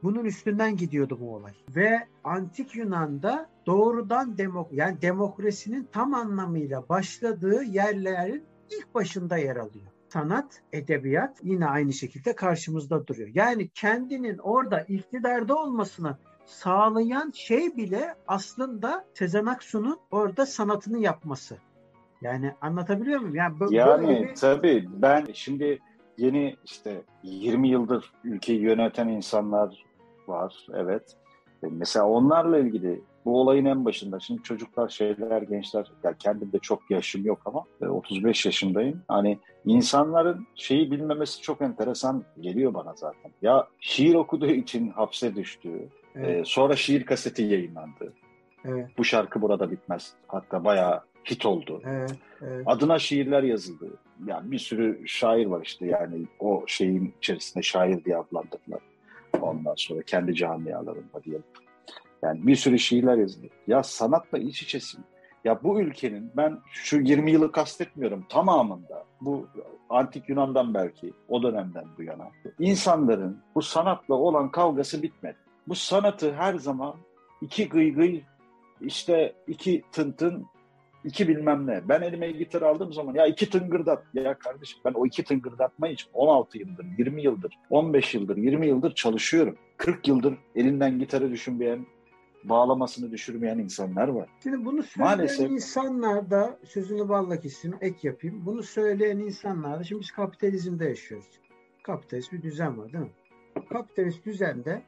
Bunun 0.04 0.26
üstünden 0.26 0.78
gidiyordu 0.78 1.18
bu 1.22 1.36
olay. 1.36 1.54
Ve 1.76 2.08
antik 2.24 2.76
Yunan'da 2.76 3.50
doğrudan 3.65 4.38
demok 4.38 4.74
yani 4.74 5.02
demokrasinin 5.02 5.88
tam 5.91 6.13
anlamıyla 6.13 6.89
başladığı 6.89 7.63
yerlerin 7.63 8.43
ilk 8.69 8.95
başında 8.95 9.38
yer 9.38 9.56
alıyor. 9.56 9.88
Sanat, 10.10 10.62
edebiyat 10.74 11.38
yine 11.43 11.65
aynı 11.65 11.93
şekilde 11.93 12.36
karşımızda 12.36 13.08
duruyor. 13.08 13.30
Yani 13.34 13.69
kendinin 13.69 14.38
orada 14.38 14.82
iktidarda 14.82 15.56
olmasını 15.56 16.17
sağlayan 16.45 17.32
şey 17.36 17.78
bile 17.78 18.15
aslında 18.28 19.06
Sezen 19.13 19.45
Aksu'nun 19.45 20.00
orada 20.12 20.45
sanatını 20.45 21.00
yapması. 21.00 21.58
Yani 22.21 22.54
anlatabiliyor 22.62 23.19
muyum? 23.19 23.36
Yani, 23.36 23.60
bu, 23.60 23.74
yani 23.74 24.28
bir... 24.30 24.36
tabii 24.36 24.89
ben 24.91 25.28
şimdi 25.34 25.80
yeni 26.17 26.56
işte 26.65 27.02
20 27.24 27.69
yıldır 27.69 28.13
ülkeyi 28.24 28.60
yöneten 28.60 29.08
insanlar 29.08 29.86
var. 30.28 30.67
Evet. 30.74 31.15
E, 31.63 31.67
mesela 31.67 32.08
onlarla 32.08 32.60
ilgili 32.60 33.02
bu 33.26 33.42
olayın 33.42 33.66
en 33.66 33.86
başında 33.86 34.20
şimdi 34.20 34.44
çocuklar 34.44 34.90
şeyler 34.90 35.42
gençler 35.42 35.92
ya 36.04 36.14
kendim 36.20 36.52
de 36.52 36.60
çok 36.60 36.92
yaşım 36.92 37.26
yok 37.26 37.42
ama 37.46 37.64
35 37.90 38.46
e, 38.46 38.50
yaşındayım. 38.50 39.02
Hani 39.08 39.38
insanların 39.66 40.48
şeyi 40.56 40.92
bilmemesi 40.92 41.42
çok 41.42 41.62
enteresan 41.62 42.24
geliyor 42.40 42.74
bana 42.74 42.94
zaten. 42.96 43.32
Ya 43.42 43.68
şiir 43.80 44.16
okuduğu 44.16 44.52
için 44.52 44.90
hapse 44.90 45.36
düştüğü, 45.36 45.90
Evet. 46.16 46.40
Ee, 46.40 46.44
sonra 46.46 46.76
şiir 46.76 47.06
kaseti 47.06 47.44
yayınlandı. 47.44 48.14
Evet. 48.66 48.88
Bu 48.98 49.04
şarkı 49.04 49.42
burada 49.42 49.72
bitmez. 49.72 50.14
Hatta 50.28 50.64
bayağı 50.64 51.02
hit 51.32 51.46
oldu. 51.46 51.82
Evet, 51.86 52.16
evet. 52.42 52.64
Adına 52.66 53.00
şiirler 53.00 53.44
yazıldı. 53.44 53.88
Yani 54.28 54.52
bir 54.52 54.60
sürü 54.60 55.08
şair 55.08 55.46
var 55.46 55.62
işte 55.64 55.86
yani 55.86 56.26
o 56.40 56.64
şeyin 56.68 57.14
içerisinde 57.18 57.64
şair 57.64 58.06
diye 58.06 58.18
adlandırdılar. 58.18 58.80
Ondan 59.42 59.76
sonra 59.78 60.02
kendi 60.02 60.36
camialarında 60.36 61.24
diyelim. 61.24 61.44
Yani 62.24 62.48
bir 62.48 62.56
sürü 62.56 62.80
şiirler 62.80 63.18
yazıldı. 63.18 63.48
Ya 63.68 63.84
sanatla 63.84 64.38
iç 64.38 64.62
içesin. 64.62 65.04
Ya 65.44 65.64
bu 65.64 65.82
ülkenin 65.82 66.32
ben 66.38 66.60
şu 66.72 67.00
20 67.00 67.32
yılı 67.32 67.52
kastetmiyorum 67.52 68.26
tamamında 68.30 69.06
bu 69.22 69.48
antik 69.90 70.30
Yunan'dan 70.30 70.74
belki 70.74 71.14
o 71.30 71.44
dönemden 71.44 71.86
bu 71.98 72.04
yana 72.04 72.28
insanların 72.60 73.38
bu 73.56 73.62
sanatla 73.62 74.16
olan 74.16 74.52
kavgası 74.52 75.02
bitmedi. 75.02 75.38
Bu 75.68 75.76
sanatı 75.76 76.34
her 76.34 76.54
zaman 76.56 76.96
iki 77.42 77.70
gıygıy, 77.70 78.22
işte 78.82 79.36
iki 79.48 79.84
tıntın, 79.92 80.46
iki 81.04 81.28
bilmem 81.28 81.68
ne. 81.68 81.90
Ben 81.90 82.02
elime 82.02 82.32
gitar 82.32 82.62
aldığım 82.62 82.94
zaman 82.94 83.14
ya 83.14 83.26
iki 83.26 83.50
tıngırdat. 83.50 84.04
Ya 84.14 84.34
kardeşim 84.40 84.80
ben 84.86 84.94
o 84.94 85.06
iki 85.06 85.24
tıngırdatma 85.24 85.88
için 85.88 86.10
16 86.14 86.58
yıldır, 86.58 86.86
20 86.98 87.22
yıldır, 87.22 87.58
15 87.70 88.14
yıldır, 88.14 88.38
20 88.38 88.68
yıldır 88.68 88.96
çalışıyorum. 88.96 89.58
40 89.78 90.08
yıldır 90.08 90.38
elinden 90.56 91.00
gitarı 91.00 91.32
düşünmeyen, 91.32 91.86
bağlamasını 92.44 93.12
düşürmeyen 93.12 93.58
insanlar 93.58 94.08
var. 94.08 94.30
Şimdi 94.44 94.66
bunu 94.66 94.84
söyleyen 94.84 95.18
Maalesef... 95.18 95.52
insanlar 95.52 96.32
da 96.32 96.60
sözünü 96.66 97.10
balla 97.10 97.40
kesin 97.40 97.76
ek 97.82 98.08
yapayım. 98.08 98.46
Bunu 98.46 98.64
söyleyen 98.64 99.18
insanlar 99.18 99.80
da 99.80 99.84
şimdi 99.84 100.02
biz 100.02 100.12
kapitalizmde 100.12 100.86
yaşıyoruz. 100.86 101.40
Kapitalist 101.84 102.32
bir 102.32 102.42
düzen 102.42 102.78
var 102.78 102.94
değil 102.94 103.06
mi? 103.06 103.12
Kapitalist 103.70 104.26
düzende 104.26 104.84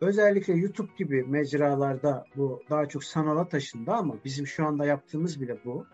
Özellikle 0.00 0.54
YouTube 0.54 0.90
gibi 0.96 1.24
mecralarda 1.24 2.24
bu 2.36 2.62
daha 2.70 2.86
çok 2.86 3.04
sanala 3.04 3.48
taşındı 3.48 3.90
ama 3.90 4.14
bizim 4.24 4.46
şu 4.46 4.66
anda 4.66 4.86
yaptığımız 4.86 5.40
bile 5.40 5.58
bu. 5.64 5.86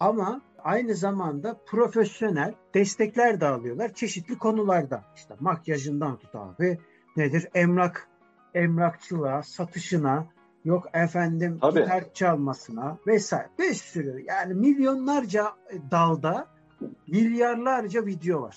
Ama 0.00 0.42
aynı 0.58 0.94
zamanda 0.94 1.60
profesyonel 1.66 2.54
destekler 2.74 3.40
de 3.40 3.46
alıyorlar 3.46 3.94
çeşitli 3.94 4.38
konularda. 4.38 5.04
İşte 5.16 5.34
makyajından 5.40 6.18
tut 6.18 6.34
abi 6.34 6.78
nedir 7.16 7.48
emlak 7.54 8.08
emlakçılığa, 8.54 9.42
satışına, 9.42 10.26
yok 10.66 10.86
efendim 10.94 11.58
Tabii. 11.60 11.80
gitar 11.80 12.04
çalmasına 12.14 12.98
vesaire. 13.06 13.48
Bir 13.58 13.74
sürü 13.74 14.24
yani 14.28 14.54
milyonlarca 14.54 15.52
dalda 15.90 16.46
milyarlarca 17.06 18.06
video 18.06 18.42
var. 18.42 18.56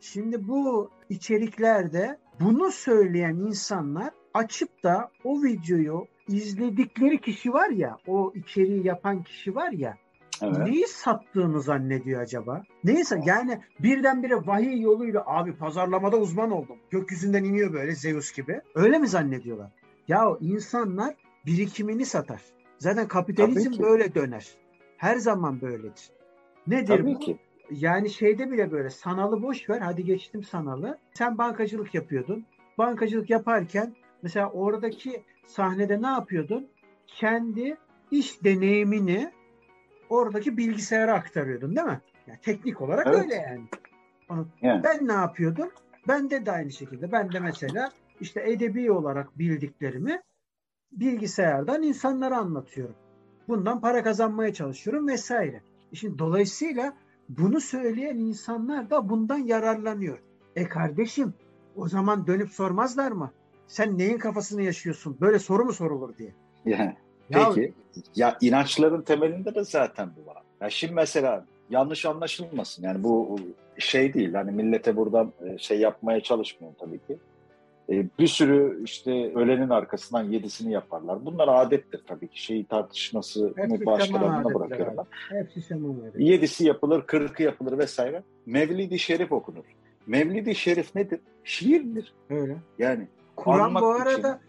Şimdi 0.00 0.48
bu 0.48 0.90
içeriklerde 1.08 2.18
bunu 2.40 2.72
söyleyen 2.72 3.34
insanlar 3.34 4.10
açıp 4.34 4.82
da 4.82 5.10
o 5.24 5.42
videoyu 5.42 6.06
izledikleri 6.28 7.20
kişi 7.20 7.52
var 7.52 7.70
ya, 7.70 7.98
o 8.06 8.32
içeriği 8.34 8.86
yapan 8.86 9.22
kişi 9.22 9.54
var 9.54 9.72
ya, 9.72 9.96
Evet. 10.42 10.58
Neyi 10.58 10.86
sattığını 10.86 11.60
zannediyor 11.62 12.22
acaba? 12.22 12.62
Neyse 12.84 13.20
yani 13.24 13.60
birdenbire 13.80 14.46
vahiy 14.46 14.80
yoluyla 14.80 15.22
abi 15.26 15.56
pazarlamada 15.56 16.16
uzman 16.16 16.50
oldum. 16.50 16.76
Gökyüzünden 16.90 17.44
iniyor 17.44 17.72
böyle 17.72 17.94
Zeus 17.94 18.32
gibi. 18.32 18.60
Öyle 18.74 18.98
mi 18.98 19.08
zannediyorlar? 19.08 19.70
Ya 20.08 20.36
insanlar 20.40 21.14
birikimini 21.48 22.06
satar. 22.06 22.42
Zaten 22.78 23.08
kapitalizm 23.08 23.82
böyle 23.82 24.14
döner. 24.14 24.46
Her 24.96 25.16
zaman 25.16 25.60
böyledir. 25.60 26.10
Nedir 26.66 26.86
Tabii 26.86 27.14
bu? 27.14 27.18
Ki. 27.18 27.38
Yani 27.70 28.10
şeyde 28.10 28.50
bile 28.50 28.72
böyle 28.72 28.90
sanalı 28.90 29.42
boş 29.42 29.70
ver. 29.70 29.80
Hadi 29.80 30.04
geçtim 30.04 30.42
sanalı. 30.42 30.98
Sen 31.14 31.38
bankacılık 31.38 31.94
yapıyordun. 31.94 32.46
Bankacılık 32.78 33.30
yaparken 33.30 33.94
mesela 34.22 34.50
oradaki 34.50 35.22
sahnede 35.46 36.02
ne 36.02 36.06
yapıyordun? 36.06 36.68
Kendi 37.06 37.76
iş 38.10 38.44
deneyimini 38.44 39.32
oradaki 40.10 40.56
bilgisayara 40.56 41.14
aktarıyordun 41.14 41.76
değil 41.76 41.86
mi? 41.86 42.00
Yani 42.26 42.38
teknik 42.42 42.80
olarak 42.80 43.06
evet. 43.06 43.18
öyle 43.18 43.34
yani. 43.34 43.64
Yani. 44.62 44.82
Ben 44.84 45.08
ne 45.08 45.12
yapıyordum? 45.12 45.70
Ben 46.08 46.30
de 46.30 46.46
de 46.46 46.52
aynı 46.52 46.70
şekilde. 46.70 47.12
Ben 47.12 47.32
de 47.32 47.40
mesela 47.40 47.90
işte 48.20 48.50
edebi 48.50 48.92
olarak 48.92 49.38
bildiklerimi 49.38 50.22
bilgisayardan 50.92 51.82
insanlara 51.82 52.36
anlatıyorum. 52.38 52.94
Bundan 53.48 53.80
para 53.80 54.02
kazanmaya 54.02 54.54
çalışıyorum 54.54 55.08
vesaire. 55.08 55.62
Şimdi 55.92 56.18
dolayısıyla 56.18 56.92
bunu 57.28 57.60
söyleyen 57.60 58.16
insanlar 58.16 58.90
da 58.90 59.08
bundan 59.08 59.38
yararlanıyor. 59.38 60.18
E 60.56 60.64
kardeşim 60.68 61.34
o 61.76 61.88
zaman 61.88 62.26
dönüp 62.26 62.50
sormazlar 62.50 63.12
mı? 63.12 63.32
Sen 63.66 63.98
neyin 63.98 64.18
kafasını 64.18 64.62
yaşıyorsun? 64.62 65.16
Böyle 65.20 65.38
soru 65.38 65.64
mu 65.64 65.72
sorulur 65.72 66.16
diye. 66.16 66.34
Yani, 66.64 66.96
peki. 67.28 67.74
Ya, 68.14 68.28
ya 68.28 68.38
inançların 68.40 69.02
temelinde 69.02 69.54
de 69.54 69.64
zaten 69.64 70.10
bu 70.16 70.26
var. 70.30 70.42
Ya 70.60 70.70
şimdi 70.70 70.94
mesela 70.94 71.44
yanlış 71.70 72.06
anlaşılmasın. 72.06 72.82
Yani 72.82 73.04
bu 73.04 73.38
şey 73.78 74.14
değil. 74.14 74.34
Hani 74.34 74.50
millete 74.50 74.96
buradan 74.96 75.32
e, 75.40 75.58
şey 75.58 75.80
yapmaya 75.80 76.20
çalışmıyorum 76.20 76.76
tabii 76.80 76.98
ki. 76.98 77.18
E, 77.90 78.06
bir 78.18 78.26
sürü 78.26 78.84
işte 78.84 79.32
ölenin 79.34 79.68
arkasından 79.68 80.24
yedisini 80.24 80.72
yaparlar. 80.72 81.26
Bunlar 81.26 81.48
adettir 81.48 82.02
tabii 82.06 82.28
ki. 82.28 82.42
Şeyi 82.42 82.64
tartışması 82.64 83.54
başkalarına 83.86 84.54
bırakıyorum. 84.54 85.06
Hepsi 85.28 85.62
şaman 85.62 85.96
Yedisi 86.18 86.66
yapılır, 86.66 87.02
kırkı 87.02 87.42
yapılır 87.42 87.78
vesaire. 87.78 88.22
Mevlidi 88.46 88.98
Şerif 88.98 89.32
okunur. 89.32 89.64
Mevlidi 90.06 90.54
Şerif 90.54 90.94
nedir? 90.94 91.20
Şiirdir. 91.44 92.14
Öyle. 92.30 92.56
Yani 92.78 93.06
Kur'an 93.36 93.74
bu 93.74 93.86
arada 93.86 94.40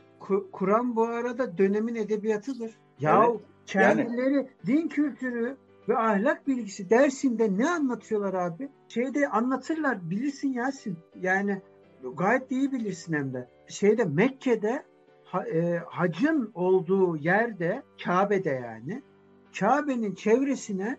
Kur'an 0.51 0.95
bu 0.95 1.03
arada 1.03 1.57
dönemin 1.57 1.95
edebiyatıdır. 1.95 2.71
Ya 2.99 3.25
evet. 3.29 3.39
kendileri 3.65 4.33
yani, 4.33 4.47
din 4.65 4.87
kültürü 4.87 5.57
ve 5.89 5.97
ahlak 5.97 6.47
bilgisi 6.47 6.89
dersinde 6.89 7.57
ne 7.57 7.69
anlatıyorlar 7.69 8.33
abi? 8.33 8.69
Şeyde 8.87 9.27
anlatırlar 9.27 10.09
bilirsin 10.09 10.53
Yasin. 10.53 10.97
Yani 11.21 11.61
gayet 12.15 12.51
iyi 12.51 12.71
bilirsin 12.71 13.13
hem 13.13 13.33
de. 13.33 13.47
Şeyde 13.67 14.05
Mekke'de 14.05 14.83
ha, 15.25 15.47
e, 15.47 15.77
hacın 15.87 16.51
olduğu 16.53 17.17
yerde 17.17 17.83
Kabe'de 18.03 18.49
yani 18.49 19.01
Kabe'nin 19.59 20.15
çevresine 20.15 20.97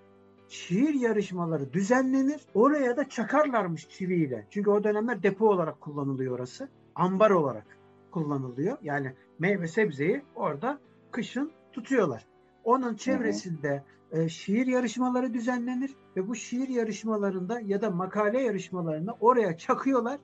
şiir 0.48 0.94
yarışmaları 0.94 1.72
düzenlenir. 1.72 2.40
Oraya 2.54 2.96
da 2.96 3.08
çakarlarmış 3.08 3.88
çiviyle. 3.88 4.46
Çünkü 4.50 4.70
o 4.70 4.84
dönemler 4.84 5.22
depo 5.22 5.46
olarak 5.46 5.80
kullanılıyor 5.80 6.34
orası. 6.34 6.68
Ambar 6.94 7.30
olarak 7.30 7.66
kullanılıyor. 8.10 8.78
Yani 8.82 9.12
meyve 9.38 9.68
sebzeyi 9.68 10.22
orada 10.34 10.78
kışın 11.10 11.52
tutuyorlar. 11.72 12.26
Onun 12.64 12.94
çevresinde 12.94 13.84
e, 14.12 14.28
şiir 14.28 14.66
yarışmaları 14.66 15.34
düzenlenir 15.34 15.94
ve 16.16 16.28
bu 16.28 16.34
şiir 16.34 16.68
yarışmalarında 16.68 17.60
ya 17.60 17.82
da 17.82 17.90
makale 17.90 18.42
yarışmalarında 18.42 19.16
oraya 19.20 19.56
çakıyorlar 19.56 20.20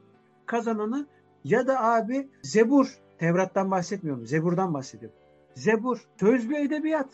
kazananı 0.47 1.07
ya 1.45 1.67
da 1.67 1.85
abi 1.85 2.29
Zebur, 2.43 2.99
Tevrat'tan 3.19 3.71
bahsetmiyorum, 3.71 4.27
Zebur'dan 4.27 4.75
bahsediyorum. 4.75 5.19
Zebur, 5.55 6.09
sözlü 6.21 6.57
edebiyat. 6.57 7.09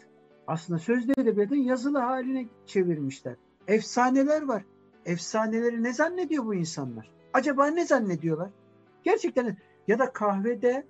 Aslında 0.46 0.78
sözlü 0.78 1.12
edebiyatın 1.18 1.56
yazılı 1.56 1.98
haline 1.98 2.48
çevirmişler. 2.66 3.36
Efsaneler 3.68 4.42
var. 4.42 4.64
Efsaneleri 5.06 5.82
ne 5.82 5.92
zannediyor 5.92 6.44
bu 6.44 6.54
insanlar? 6.54 7.10
Acaba 7.32 7.66
ne 7.66 7.86
zannediyorlar? 7.86 8.50
Gerçekten 9.02 9.56
ya 9.88 9.98
da 9.98 10.12
kahvede 10.12 10.86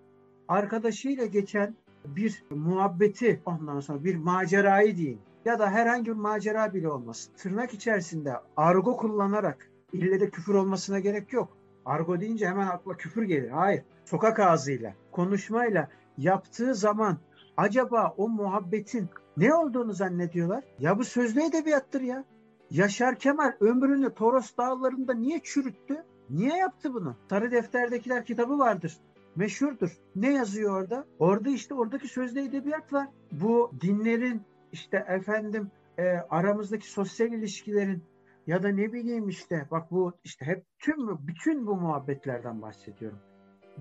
arkadaşıyla 0.49 1.27
geçen 1.27 1.77
bir 2.05 2.45
muhabbeti 2.51 3.43
ondan 3.47 3.81
sonra 3.81 4.05
bir 4.05 4.17
macerayı 4.17 4.97
diyeyim 4.97 5.21
ya 5.45 5.59
da 5.59 5.71
herhangi 5.71 6.07
bir 6.07 6.17
macera 6.17 6.75
bile 6.75 6.89
olmasın. 6.89 7.33
Tırnak 7.37 7.75
içerisinde 7.75 8.33
argo 8.57 8.97
kullanarak 8.97 9.71
ille 9.93 10.21
de 10.21 10.31
küfür 10.31 10.55
olmasına 10.55 11.01
gerek 11.01 11.33
yok. 11.33 11.57
Argo 11.87 12.21
deyince 12.21 12.47
hemen 12.47 12.67
akla 12.67 12.97
küfür 12.97 13.23
gelir. 13.23 13.51
Hayır. 13.51 13.83
Sokak 14.05 14.41
ağzıyla, 14.41 14.95
konuşmayla 15.13 15.89
yaptığı 16.19 16.75
zaman 16.75 17.19
acaba 17.57 18.15
o 18.17 18.29
muhabbetin 18.29 19.09
ne 19.37 19.55
olduğunu 19.55 19.93
zannediyorlar? 19.93 20.65
Ya 20.79 20.99
bu 20.99 21.05
sözlü 21.05 21.43
edebiyattır 21.43 22.01
ya. 22.01 22.25
Yaşar 22.71 23.19
Kemal 23.19 23.53
ömrünü 23.61 24.15
Toros 24.15 24.57
dağlarında 24.57 25.15
niye 25.15 25.41
çürüttü? 25.43 26.05
Niye 26.31 26.57
yaptı 26.57 26.95
bunu? 26.95 27.17
Sarı 27.31 27.51
Defter'dekiler 27.51 28.25
kitabı 28.25 28.59
vardır. 28.59 28.97
Meşhurdur. 29.37 29.99
Ne 30.17 30.33
yazıyor 30.33 30.81
orada? 30.81 31.05
Orada 31.19 31.51
işte 31.51 31.75
oradaki 31.75 32.09
sözlü 32.09 32.41
edebiyat 32.41 32.93
var. 32.93 33.09
Bu 33.33 33.73
dinlerin 33.81 34.43
işte 34.73 35.05
efendim 35.09 35.71
e, 35.99 36.03
aramızdaki 36.31 36.91
sosyal 36.91 37.33
ilişkilerin 37.33 38.03
ya 38.47 38.63
da 38.63 38.69
ne 38.69 38.93
bileyim 38.93 39.29
işte 39.29 39.67
bak 39.71 39.91
bu 39.91 40.13
işte 40.25 40.47
hep 40.47 40.65
tüm 40.79 41.27
bütün 41.27 41.67
bu 41.67 41.77
muhabbetlerden 41.77 42.63
bahsediyorum. 42.63 43.19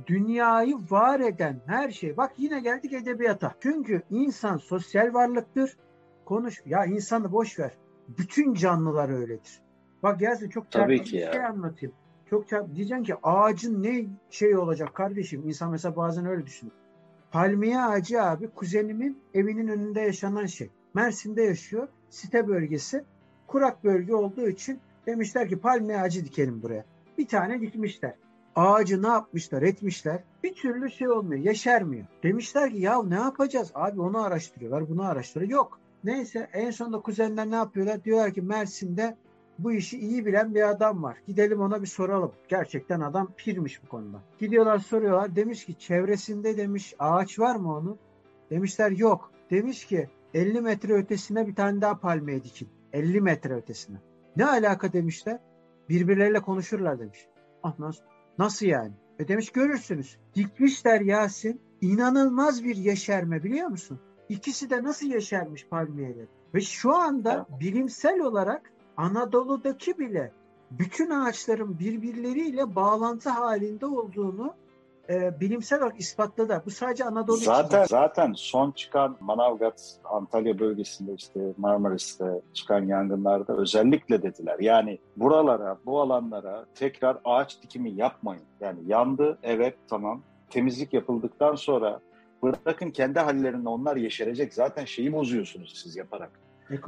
Dünyayı 0.08 0.76
var 0.90 1.20
eden 1.20 1.62
her 1.66 1.90
şey. 1.90 2.18
Bak 2.18 2.32
yine 2.38 2.60
geldik 2.60 2.94
edebiyata. 2.94 3.56
Çünkü 3.60 4.02
insan 4.10 4.58
sosyal 4.58 5.14
varlıktır. 5.14 5.78
Konuş 6.26 6.62
ya 6.66 6.86
insanı 6.86 7.32
boş 7.32 7.60
ver. 7.60 7.72
Bütün 8.08 8.54
canlılar 8.54 9.10
öyledir. 9.10 9.62
Bak 10.04 10.22
Yasin 10.22 10.50
çok 10.50 10.72
çarpıcı 10.72 11.04
bir 11.04 11.32
şey 11.32 11.46
anlatayım. 11.46 11.96
Çok 12.30 12.48
çarp 12.48 12.76
diyeceksin 12.76 13.04
ki 13.04 13.16
ağacın 13.24 13.84
ne 13.84 14.06
şey 14.30 14.58
olacak 14.58 14.96
kardeşim? 14.96 15.48
İnsan 15.48 15.72
mesela 15.72 15.96
bazen 15.96 16.26
öyle 16.26 16.46
düşünür. 16.46 16.74
Palmiye 17.32 17.82
ağacı 17.82 18.24
abi 18.24 18.48
kuzenimin 18.48 19.22
evinin 19.34 19.68
önünde 19.68 20.02
yaşanan 20.02 20.46
şey. 20.46 20.70
Mersin'de 20.94 21.42
yaşıyor. 21.42 21.88
Site 22.10 22.48
bölgesi 22.48 23.06
kurak 23.52 23.84
bölge 23.84 24.16
olduğu 24.16 24.48
için 24.50 24.80
demişler 25.08 25.50
ki 25.50 25.60
palmiye 25.60 26.02
ağacı 26.02 26.26
dikelim 26.26 26.62
buraya. 26.62 26.86
Bir 27.18 27.28
tane 27.28 27.62
dikmişler. 27.62 28.14
Ağacı 28.56 29.04
ne 29.04 29.08
yapmışlar 29.08 29.62
etmişler. 29.62 30.24
Bir 30.44 30.54
türlü 30.54 30.92
şey 30.92 31.10
olmuyor. 31.10 31.42
Yeşermiyor. 31.44 32.06
Demişler 32.24 32.72
ki 32.72 32.78
ya 32.78 33.04
ne 33.04 33.16
yapacağız? 33.16 33.72
Abi 33.76 34.02
onu 34.02 34.24
araştırıyorlar 34.24 34.90
bunu 34.90 35.04
araştırıyor. 35.04 35.52
Yok. 35.52 35.80
Neyse 36.04 36.50
en 36.54 36.72
sonunda 36.72 37.00
kuzenler 37.00 37.52
ne 37.52 37.56
yapıyorlar? 37.56 38.04
Diyorlar 38.04 38.34
ki 38.34 38.42
Mersin'de 38.42 39.18
bu 39.60 39.72
işi 39.72 40.00
iyi 40.00 40.26
bilen 40.26 40.56
bir 40.56 40.70
adam 40.70 41.04
var. 41.04 41.18
Gidelim 41.28 41.62
ona 41.62 41.82
bir 41.82 41.88
soralım. 41.88 42.32
Gerçekten 42.48 43.00
adam 43.00 43.32
pirmiş 43.38 43.84
bu 43.84 43.88
konuda. 43.88 44.22
Gidiyorlar 44.40 44.80
soruyorlar. 44.80 45.36
Demiş 45.36 45.66
ki 45.66 45.80
çevresinde 45.80 46.58
demiş 46.58 46.94
ağaç 47.00 47.40
var 47.40 47.56
mı 47.56 47.76
onun? 47.76 47.98
Demişler 48.50 48.92
yok. 48.92 49.32
Demiş 49.50 49.86
ki 49.86 50.10
50 50.34 50.62
metre 50.62 50.94
ötesine 50.94 51.48
bir 51.48 51.56
tane 51.56 51.82
daha 51.82 52.00
palmiye 52.00 52.44
dikin. 52.44 52.70
50 52.94 53.22
metre 53.22 53.54
ötesine. 53.54 53.98
Ne 54.36 54.46
alaka 54.46 54.94
demişler. 54.94 55.40
Birbirleriyle 55.90 56.40
konuşurlar 56.40 57.00
demiş. 57.00 57.28
Ah 57.64 57.80
nasıl, 57.80 58.04
nasıl 58.40 58.66
yani? 58.66 58.92
E 59.20 59.28
demiş 59.28 59.52
görürsünüz. 59.52 60.18
Dikmişler 60.36 61.02
Yasin. 61.02 61.62
İnanılmaz 61.82 62.64
bir 62.64 62.76
yeşerme 62.76 63.44
biliyor 63.44 63.68
musun? 63.68 64.00
İkisi 64.30 64.70
de 64.70 64.84
nasıl 64.84 65.08
yeşermiş 65.08 65.68
palmiyeler. 65.68 66.26
Ve 66.54 66.62
şu 66.62 66.96
anda 66.96 67.46
bilimsel 67.60 68.20
olarak 68.20 68.72
Anadolu'daki 68.98 70.00
bile 70.00 70.32
bütün 70.72 71.10
ağaçların 71.10 71.80
birbirleriyle 71.80 72.76
bağlantı 72.76 73.30
halinde 73.30 73.86
olduğunu 73.86 74.54
e, 75.10 75.40
bilimsel 75.40 75.80
olarak 75.80 76.00
ispatladı. 76.00 76.64
Bu 76.66 76.72
sadece 76.72 77.04
Anadolu 77.04 77.38
zaten, 77.38 77.84
için. 77.84 77.96
Zaten 77.96 78.34
son 78.36 78.72
çıkan 78.72 79.18
Manavgat, 79.20 80.00
Antalya 80.04 80.60
bölgesinde 80.60 81.14
işte 81.14 81.40
Marmaris'te 81.58 82.42
çıkan 82.54 82.86
yangınlarda 82.86 83.58
özellikle 83.58 84.24
dediler. 84.24 84.60
Yani 84.60 85.00
buralara, 85.18 85.78
bu 85.86 86.02
alanlara 86.02 86.66
tekrar 86.76 87.18
ağaç 87.26 87.62
dikimi 87.62 87.92
yapmayın. 87.92 88.44
Yani 88.60 88.80
yandı, 88.88 89.38
evet 89.44 89.76
tamam. 89.90 90.22
Temizlik 90.50 90.94
yapıldıktan 90.94 91.56
sonra 91.56 92.00
bırakın 92.44 92.92
kendi 92.92 93.20
hallerinde 93.20 93.70
onlar 93.70 93.96
yeşerecek. 93.96 94.54
Zaten 94.54 94.86
şeyi 94.86 95.14
bozuyorsunuz 95.14 95.74
siz 95.84 95.96
yaparak. 95.96 96.32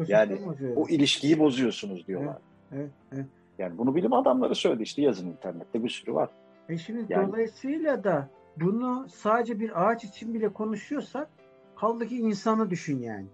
yani 0.08 0.46
bozuyor. 0.46 0.76
o 0.76 0.88
ilişkiyi 0.88 1.40
bozuyorsunuz 1.40 2.08
diyorlar. 2.08 2.38
Evet, 2.72 2.82
evet, 2.82 2.92
evet. 3.12 3.26
Yani 3.60 3.78
bunu 3.78 3.96
bilim 3.96 4.14
adamları 4.14 4.56
söyledi 4.56 4.84
işte 4.84 5.02
yazın 5.02 5.28
internette 5.28 5.84
bir 5.84 5.90
sürü 5.90 6.14
var. 6.14 6.30
E 6.70 6.78
şimdi 6.78 7.14
yani, 7.14 7.28
dolayısıyla 7.28 8.04
da 8.04 8.30
bunu 8.58 9.08
sadece 9.10 9.60
bir 9.60 9.88
ağaç 9.88 10.04
için 10.04 10.34
bile 10.34 10.54
konuşuyorsak 10.54 11.30
kaldı 11.76 12.08
ki 12.08 12.18
insanı 12.18 12.70
düşün 12.70 13.00
yani. 13.00 13.28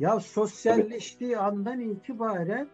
Ya 0.00 0.20
sosyalleştiği 0.20 1.30
evet. 1.30 1.40
andan 1.40 1.80
itibaren 1.80 2.68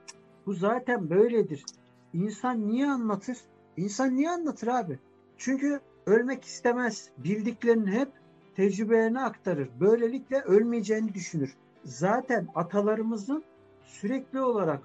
bu 0.46 0.52
zaten 0.52 1.10
böyledir. 1.10 1.64
İnsan 2.12 2.68
niye 2.68 2.86
anlatır? 2.86 3.38
İnsan 3.76 4.16
niye 4.16 4.30
anlatır 4.30 4.66
abi? 4.66 4.98
Çünkü 5.36 5.80
ölmek 6.06 6.44
istemez. 6.44 7.10
Bildiklerini 7.18 7.90
hep 7.90 8.08
tecrübelerini 8.56 9.20
aktarır. 9.20 9.68
Böylelikle 9.80 10.40
ölmeyeceğini 10.40 11.14
düşünür. 11.14 11.56
Zaten 11.84 12.48
atalarımızın 12.54 13.44
sürekli 13.84 14.40
olarak 14.40 14.80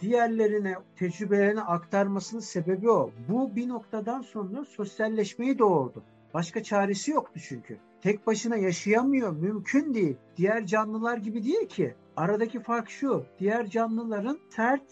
diğerlerine 0.00 0.74
tecrübelerini 0.96 1.60
aktarmasının 1.62 2.40
sebebi 2.40 2.90
o. 2.90 3.10
Bu 3.28 3.56
bir 3.56 3.68
noktadan 3.68 4.22
sonra 4.22 4.64
sosyalleşmeyi 4.64 5.58
doğurdu. 5.58 6.02
Başka 6.34 6.62
çaresi 6.62 7.10
yoktu 7.10 7.40
çünkü. 7.48 7.78
Tek 8.02 8.26
başına 8.26 8.56
yaşayamıyor, 8.56 9.32
mümkün 9.32 9.94
değil. 9.94 10.16
Diğer 10.36 10.66
canlılar 10.66 11.16
gibi 11.16 11.44
değil 11.44 11.68
ki. 11.68 11.94
Aradaki 12.16 12.60
fark 12.60 12.90
şu, 12.90 13.24
diğer 13.38 13.66
canlıların 13.66 14.38
sert, 14.56 14.82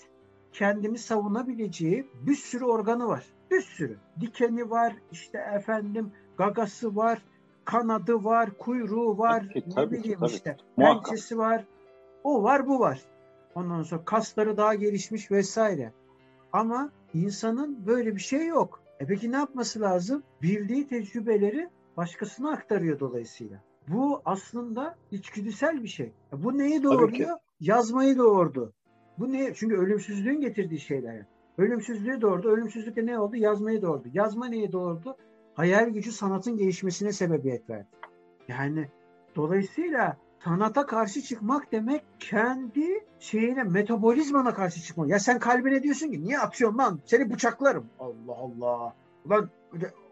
kendini 0.52 0.98
savunabileceği 0.98 2.06
bir 2.26 2.34
sürü 2.34 2.64
organı 2.64 3.08
var. 3.08 3.26
Bir 3.50 3.60
sürü. 3.60 3.96
Dikeni 4.20 4.70
var, 4.70 4.94
işte 5.12 5.38
efendim 5.54 6.12
gagası 6.38 6.96
var, 6.96 7.22
kanadı 7.64 8.24
var, 8.24 8.50
kuyruğu 8.58 9.18
var, 9.18 9.48
Tabii 9.54 9.64
ne 9.66 9.74
tabii 9.74 9.98
bileyim 9.98 10.20
tabii. 10.20 10.30
işte. 10.30 10.56
Muhakkak. 10.76 11.04
Pençesi 11.04 11.38
var. 11.38 11.64
O 12.24 12.42
var, 12.42 12.66
bu 12.68 12.80
var. 12.80 13.00
Ondan 13.56 13.82
sonra 13.82 14.04
kasları 14.04 14.56
daha 14.56 14.74
gelişmiş 14.74 15.30
vesaire. 15.30 15.92
Ama 16.52 16.90
insanın 17.14 17.86
böyle 17.86 18.14
bir 18.14 18.20
şey 18.20 18.46
yok. 18.46 18.82
E 19.00 19.06
peki 19.06 19.32
ne 19.32 19.36
yapması 19.36 19.80
lazım? 19.80 20.22
Bildiği 20.42 20.88
tecrübeleri 20.88 21.68
başkasına 21.96 22.52
aktarıyor 22.52 23.00
dolayısıyla. 23.00 23.62
Bu 23.88 24.22
aslında 24.24 24.96
içgüdüsel 25.10 25.82
bir 25.82 25.88
şey. 25.88 26.12
E 26.32 26.42
Bu 26.42 26.58
neyi 26.58 26.82
doğuruyor? 26.82 27.38
Yazmayı 27.60 28.18
doğurdu. 28.18 28.72
Bu 29.18 29.32
ne? 29.32 29.54
Çünkü 29.54 29.76
ölümsüzlüğün 29.76 30.40
getirdiği 30.40 30.80
şeyler. 30.80 31.26
Ölümsüzlüğü 31.58 32.20
doğurdu. 32.20 32.48
Ölümsüzlük 32.48 32.96
de 32.96 33.06
ne 33.06 33.18
oldu? 33.18 33.36
Yazmayı 33.36 33.82
doğurdu. 33.82 34.08
Yazma 34.12 34.46
neyi 34.46 34.72
doğurdu? 34.72 35.16
Hayal 35.54 35.88
gücü 35.88 36.12
sanatın 36.12 36.56
gelişmesine 36.56 37.12
sebebiyet 37.12 37.70
verdi. 37.70 37.88
Yani 38.48 38.88
dolayısıyla 39.36 40.16
sanata 40.46 40.86
karşı 40.86 41.22
çıkmak 41.22 41.72
demek 41.72 42.02
kendi 42.20 43.04
şeyine 43.20 43.62
metabolizmana 43.62 44.54
karşı 44.54 44.80
çıkmak. 44.82 45.08
Ya 45.08 45.18
sen 45.18 45.38
kalbine 45.38 45.82
diyorsun 45.82 46.10
ki 46.10 46.24
niye 46.24 46.38
atıyorsun 46.38 46.78
lan? 46.78 47.00
Seni 47.06 47.30
bıçaklarım. 47.32 47.86
Allah 47.98 48.34
Allah. 48.36 48.94
Ulan 49.24 49.50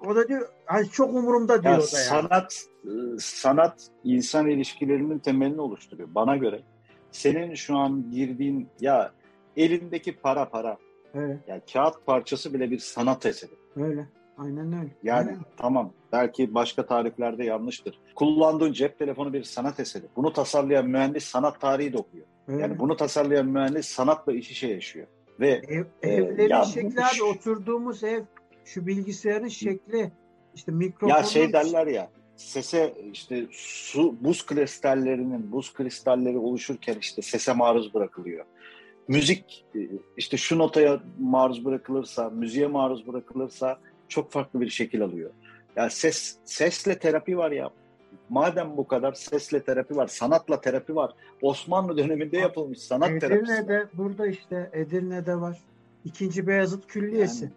o 0.06 0.14
da 0.16 0.28
diyor 0.28 0.48
"Ay 0.66 0.84
çok 0.84 1.14
umurumda 1.14 1.62
diyor 1.62 1.72
Ya 1.74 1.78
o 1.78 1.82
da 1.82 1.98
yani. 1.98 2.04
sanat 2.06 2.64
e, 2.84 2.90
sanat 3.18 3.88
insan 4.04 4.46
ilişkilerinin 4.46 5.18
temelini 5.18 5.60
oluşturuyor 5.60 6.08
bana 6.14 6.36
göre. 6.36 6.60
Senin 7.10 7.54
şu 7.54 7.76
an 7.76 8.10
girdiğin 8.10 8.68
ya 8.80 9.12
elindeki 9.56 10.16
para 10.16 10.48
para 10.48 10.76
Evet, 11.14 11.38
ya 11.48 11.60
kağıt 11.72 12.06
parçası 12.06 12.54
bile 12.54 12.70
bir 12.70 12.78
sanat 12.78 13.26
eseri. 13.26 13.52
öyle. 13.76 14.06
Aynen 14.38 14.72
öyle. 14.72 14.90
Yani 15.02 15.28
Aynen. 15.28 15.42
tamam 15.56 15.92
belki 16.12 16.54
başka 16.54 16.86
tariflerde 16.86 17.44
yanlıştır. 17.44 17.98
Kullandığın 18.14 18.72
cep 18.72 18.98
telefonu 18.98 19.32
bir 19.32 19.42
sanat 19.44 19.80
eseri. 19.80 20.04
Bunu 20.16 20.32
tasarlayan 20.32 20.86
mühendis 20.86 21.24
sanat 21.24 21.60
tarihi 21.60 21.92
de 21.92 21.98
okuyor. 21.98 22.26
öyle. 22.48 22.62
Yani 22.62 22.78
bunu 22.78 22.96
tasarlayan 22.96 23.46
mühendis 23.46 23.86
sanatla 23.86 24.32
iç 24.32 24.50
içe 24.50 24.66
yaşıyor. 24.68 25.06
Ve 25.40 25.48
Ev, 25.68 25.84
Ee, 26.02 26.08
evlerin 26.10 26.50
ya 26.50 26.64
şekli 26.64 27.00
abi 27.00 27.22
oturduğumuz 27.22 28.04
ev 28.04 28.22
şu 28.64 28.86
bilgisayarın 28.86 29.48
şekli 29.48 30.12
işte 30.54 30.72
mikrofonun 30.72 31.10
ya 31.18 31.22
şey 31.22 31.52
derler 31.52 31.86
ya 31.86 32.10
sese 32.36 32.94
işte 33.12 33.46
su 33.52 34.16
buz 34.20 34.46
kristallerinin 34.46 35.52
buz 35.52 35.74
kristalleri 35.74 36.38
oluşurken 36.38 36.96
işte 37.00 37.22
sese 37.22 37.52
maruz 37.52 37.94
bırakılıyor. 37.94 38.44
Müzik 39.08 39.64
e, 39.74 39.78
işte 40.16 40.36
şu 40.36 40.58
notaya 40.58 41.00
maruz 41.18 41.64
bırakılırsa, 41.64 42.30
müziğe 42.30 42.66
maruz 42.66 43.06
bırakılırsa 43.06 43.78
çok 44.08 44.32
farklı 44.32 44.60
bir 44.60 44.68
şekil 44.68 45.02
alıyor. 45.02 45.30
Ya 45.76 45.90
ses 45.90 46.36
sesle 46.44 46.98
terapi 46.98 47.38
var 47.38 47.50
ya. 47.50 47.70
Madem 48.28 48.76
bu 48.76 48.88
kadar 48.88 49.12
sesle 49.12 49.62
terapi 49.62 49.96
var, 49.96 50.06
sanatla 50.06 50.60
terapi 50.60 50.96
var. 50.96 51.12
Osmanlı 51.42 51.96
döneminde 51.96 52.38
yapılmış 52.38 52.78
sanat 52.78 53.20
terapisi. 53.20 53.52
var. 53.52 53.58
Edirne'de 53.58 53.86
burada 53.92 54.26
işte 54.26 54.70
Edirne'de 54.72 55.40
var. 55.40 55.58
İkinci 56.04 56.46
Beyazıt 56.46 56.86
Külliyesi. 56.86 57.50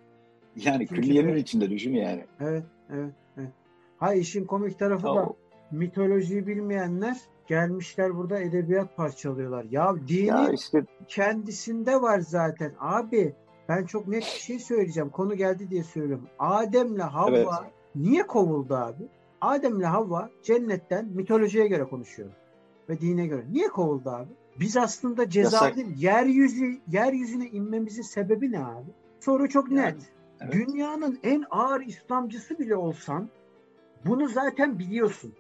Yani 0.56 0.84
İkinci 0.84 1.02
külliyenin 1.02 1.32
bir- 1.36 1.40
içinde 1.40 1.70
düşün 1.70 1.94
yani. 1.94 2.26
Evet, 2.40 2.64
evet, 2.94 3.12
evet. 3.38 3.50
Ha 3.98 4.14
işin 4.14 4.46
komik 4.46 4.80
tarafı 4.80 5.08
da 5.08 5.30
mitolojiyi 5.72 6.48
bilmeyenler 6.48 7.18
gelmişler 7.48 8.16
burada 8.18 8.40
edebiyat 8.40 8.98
parçalıyorlar. 8.98 9.66
Ya 9.72 9.96
dini 10.08 10.26
ya 10.26 10.50
işte 10.54 10.84
kendisinde 11.08 12.02
var 12.02 12.20
zaten. 12.20 12.72
Abi 12.80 13.34
ben 13.70 13.86
çok 13.86 14.08
net 14.08 14.22
bir 14.22 14.40
şey 14.42 14.60
söyleyeceğim. 14.60 15.10
Konu 15.10 15.36
geldi 15.36 15.70
diye 15.70 15.84
söylüyorum. 15.84 16.28
Adem'le 16.40 17.00
Havva 17.00 17.30
Evet. 17.38 17.48
niye 17.96 18.28
kovuldu 18.28 18.76
abi? 18.76 19.08
Adem'le 19.42 19.84
Havva 19.84 20.30
cennetten 20.44 21.06
mitolojiye 21.06 21.68
göre 21.68 21.84
konuşuyor. 21.84 22.30
Ve 22.90 23.02
dine 23.02 23.28
göre. 23.28 23.44
Niye 23.52 23.68
kovuldu 23.68 24.10
abi? 24.10 24.30
Biz 24.60 24.78
aslında 24.78 25.30
ceza 25.30 25.56
Yasak. 25.58 25.76
değil, 25.76 25.88
yeryüzü, 25.98 26.80
yeryüzüne 26.88 27.48
inmemizin 27.48 28.02
sebebi 28.02 28.52
ne 28.52 28.60
abi? 28.66 28.90
Soru 29.20 29.50
çok 29.50 29.72
Yani, 29.72 29.82
net. 29.82 30.12
evet. 30.42 30.54
Dünyanın 30.54 31.20
en 31.24 31.44
ağır 31.52 31.82
İslamcısı 31.82 32.60
bile 32.60 32.76
olsan 32.76 33.30
bunu 34.06 34.28
zaten 34.28 34.80
biliyorsun. 34.80 35.34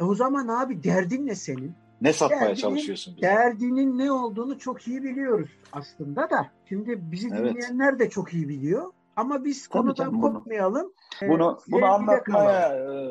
E 0.00 0.04
o 0.04 0.14
zaman 0.14 0.48
abi 0.48 0.82
derdin 0.84 1.26
ne 1.26 1.34
senin? 1.34 1.74
Ne 2.00 2.12
satmaya 2.12 2.40
Derdinin- 2.40 2.54
çalışıyorsun 2.60 3.14
bize? 3.16 3.26
Derdinin 3.26 3.98
ne 3.98 4.12
olduğunu 4.12 4.58
çok 4.58 4.88
iyi 4.88 5.02
biliyoruz 5.02 5.50
aslında 5.72 6.30
da. 6.30 6.46
Şimdi 6.68 6.98
bizi 7.12 7.28
Evet. 7.34 7.54
dinleyenler 7.54 7.98
de 7.98 8.10
çok 8.10 8.34
iyi 8.34 8.48
biliyor. 8.48 8.92
Ama 9.16 9.44
biz 9.44 9.68
Tabii 9.68 9.82
konudan 9.82 10.22
bunu- 10.22 10.34
kopmayalım. 10.34 10.92
Ee, 11.22 11.28
Bunu 11.28 11.38
bunu 11.38 11.60
sevgide 11.60 11.86
anlatmaya 11.86 12.68
e, 12.68 13.10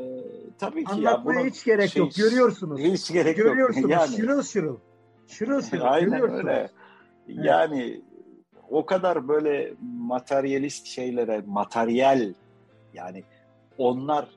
tabii 0.60 0.84
ki 0.86 1.02
ya 1.02 1.12
Anlatmaya 1.12 1.40
bunu 1.40 1.46
hiç 1.50 1.64
gerek 1.66 1.90
şey- 1.92 2.00
yok. 2.04 2.12
Görüyorsunuz. 2.16 2.80
hiç 2.80 3.12
gerek 3.14 3.38
Görüyorsunuz. 3.38 3.82
yok. 3.82 3.92
Yani 3.92 4.16
Şırıl 4.16 4.44
şırıl. 4.44 4.78
Şırıl 5.28 5.62
şırıl. 5.62 5.82
aynen 5.86 6.10
Görüyorsunuz. 6.10 6.40
öyle. 6.48 6.70
Yani 7.28 8.02
o 8.70 8.86
kadar 8.86 9.28
böyle 9.28 9.74
materyalist 9.82 10.86
şeylere, 10.88 11.44
materyal 11.48 12.34
yani 12.94 13.24
onlar 13.78 14.30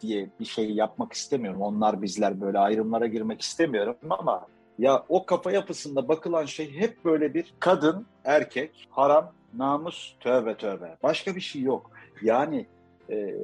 diye 0.00 0.28
bir 0.40 0.44
şey 0.44 0.70
yapmak 0.70 1.12
istemiyorum. 1.12 1.62
Onlar 1.62 2.02
bizler 2.02 2.40
böyle 2.40 2.58
ayrımlara 2.58 3.06
girmek 3.06 3.40
istemiyorum 3.40 3.96
ama 4.10 4.46
ya 4.78 5.04
o 5.08 5.26
kafa 5.26 5.52
yapısında 5.52 6.08
bakılan 6.08 6.44
şey 6.44 6.74
hep 6.74 7.04
böyle 7.04 7.34
bir 7.34 7.54
kadın, 7.60 8.06
erkek, 8.24 8.88
haram, 8.90 9.32
namus, 9.54 10.14
tövbe 10.20 10.56
tövbe. 10.56 10.96
Başka 11.02 11.36
bir 11.36 11.40
şey 11.40 11.62
yok. 11.62 11.90
Yani 12.22 12.66
e, 13.10 13.34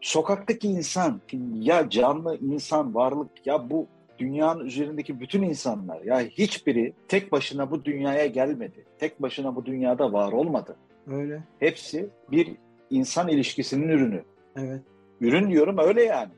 sokaktaki 0.00 0.68
insan, 0.68 1.20
ya 1.54 1.90
canlı 1.90 2.36
insan, 2.36 2.94
varlık, 2.94 3.46
ya 3.46 3.70
bu 3.70 3.86
dünyanın 4.18 4.66
üzerindeki 4.66 5.20
bütün 5.20 5.42
insanlar, 5.42 6.00
ya 6.00 6.20
hiçbiri 6.20 6.92
tek 7.08 7.32
başına 7.32 7.70
bu 7.70 7.84
dünyaya 7.84 8.26
gelmedi. 8.26 8.84
Tek 8.98 9.22
başına 9.22 9.56
bu 9.56 9.66
dünyada 9.66 10.12
var 10.12 10.32
olmadı. 10.32 10.76
Öyle. 11.06 11.42
Hepsi 11.58 12.08
bir 12.30 12.56
insan 12.90 13.28
ilişkisinin 13.28 13.88
ürünü. 13.88 14.22
Evet. 14.56 14.80
Ürün 15.22 15.50
diyorum 15.50 15.78
öyle 15.78 16.02
yani. 16.02 16.30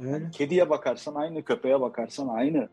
Öyle. 0.00 0.30
Kediye 0.30 0.70
bakarsan 0.70 1.14
aynı, 1.14 1.42
köpeğe 1.42 1.80
bakarsan 1.80 2.28
aynı. 2.28 2.68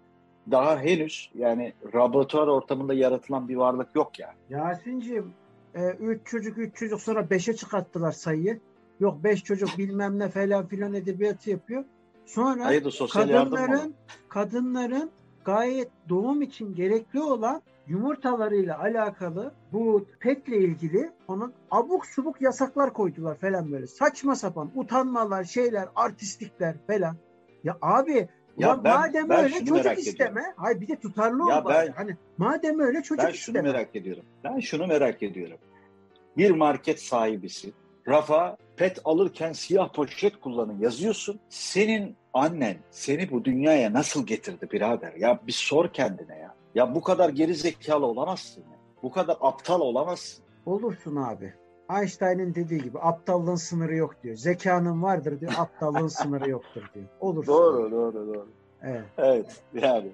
Daha 0.51 0.79
henüz 0.79 1.31
yani 1.35 1.73
laboratuvar 1.95 2.47
ortamında 2.47 2.93
yaratılan 2.93 3.49
bir 3.49 3.55
varlık 3.55 3.95
yok 3.95 4.19
yani. 4.19 4.35
Yasin'ciğim 4.49 5.33
e, 5.75 5.89
üç 5.89 6.25
çocuk 6.25 6.57
üç 6.57 6.75
çocuk 6.75 7.01
sonra 7.01 7.29
beşe 7.29 7.55
çıkarttılar 7.55 8.11
sayıyı. 8.11 8.59
Yok 8.99 9.23
beş 9.23 9.43
çocuk 9.43 9.77
bilmem 9.77 10.19
ne 10.19 10.29
falan 10.29 10.67
filan 10.67 10.93
edebiyatı 10.93 11.49
yapıyor. 11.49 11.83
Sonra 12.25 12.65
Hayır 12.65 12.91
sosyal 12.91 13.27
kadınların 13.27 13.95
kadınların 14.29 15.11
gayet 15.47 15.89
doğum 16.09 16.41
için 16.41 16.75
gerekli 16.75 17.19
olan 17.21 17.61
yumurtalarıyla 17.87 18.79
alakalı 18.79 19.51
bu 19.73 20.05
petle 20.19 20.57
ilgili 20.57 21.11
onun 21.27 21.53
abuk 21.71 22.05
subuk 22.05 22.41
yasaklar 22.41 22.93
koydular 22.93 23.37
falan 23.37 23.71
böyle. 23.71 23.87
Saçma 23.87 24.35
sapan 24.35 24.71
utanmalar, 24.75 25.43
şeyler, 25.43 25.87
artistlikler 25.95 26.75
falan. 26.87 27.17
Ya 27.63 27.77
abi 27.81 28.27
Ya 28.57 28.83
ben- 28.83 28.93
madem 28.97 29.29
ben 29.29 29.43
öyle 29.43 29.65
çocuk 29.65 29.97
isteme. 29.97 30.43
Hayır 30.55 30.81
bir 30.81 30.87
de 30.87 30.95
tutarlı 30.95 31.43
ol 31.45 31.65
ben- 31.69 31.91
Hani 31.91 32.17
madem 32.37 32.79
öyle 32.79 33.03
çocuk 33.03 33.25
Ben 33.25 33.31
şunu 33.31 33.57
isteme. 33.57 33.71
merak 33.71 33.95
ediyorum. 33.95 34.23
Ben 34.43 34.59
şunu 34.59 34.87
merak 34.87 35.23
ediyorum. 35.23 35.57
Bir 36.37 36.51
market 36.51 37.01
sahibisi 37.01 37.73
rafa 38.07 38.57
pet 38.75 38.99
alırken 39.05 39.53
siyah 39.53 39.93
poşet 39.93 40.39
kullanın 40.39 40.79
yazıyorsun. 40.79 41.39
Senin 41.49 42.15
annen 42.37 42.75
seni 42.91 43.31
bu 43.31 43.45
dünyaya 43.45 43.93
nasıl 43.93 44.25
getirdi 44.25 44.71
birader? 44.71 45.13
Ya 45.13 45.39
bir 45.47 45.51
sor 45.51 45.87
kendine 45.87 46.37
ya. 46.37 46.55
Ya 46.75 46.95
bu 46.95 47.01
kadar 47.01 47.29
geri 47.29 47.55
zekalı 47.55 48.05
olamazsın 48.05 48.61
ya. 48.61 48.77
Bu 49.03 49.11
kadar 49.11 49.37
aptal 49.41 49.81
olamazsın. 49.81 50.43
Olursun 50.65 51.15
abi. 51.15 51.53
Einstein'ın 51.89 52.55
dediği 52.55 52.81
gibi 52.81 52.99
aptallığın 52.99 53.55
sınırı 53.55 53.95
yok 53.95 54.15
diyor. 54.23 54.35
Zekanın 54.35 55.03
vardır 55.03 55.39
diyor. 55.39 55.53
Aptallığın 55.57 56.07
sınırı 56.07 56.49
yoktur 56.49 56.89
diyor. 56.93 57.05
Olursun. 57.19 57.53
Doğru, 57.53 57.91
doğru, 57.91 58.27
doğru. 58.27 58.47
Evet. 58.81 59.05
Evet, 59.17 59.61
yani. 59.73 60.11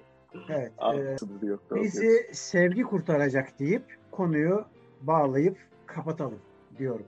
Evet. 0.48 0.72
Aslında 0.78 1.46
yok. 1.46 1.60
doğru. 1.70 1.82
bizi 1.82 2.30
sevgi 2.32 2.82
kurtaracak 2.82 3.58
deyip 3.58 3.98
konuyu 4.10 4.64
bağlayıp 5.00 5.58
kapatalım 5.86 6.40
diyorum. 6.78 7.06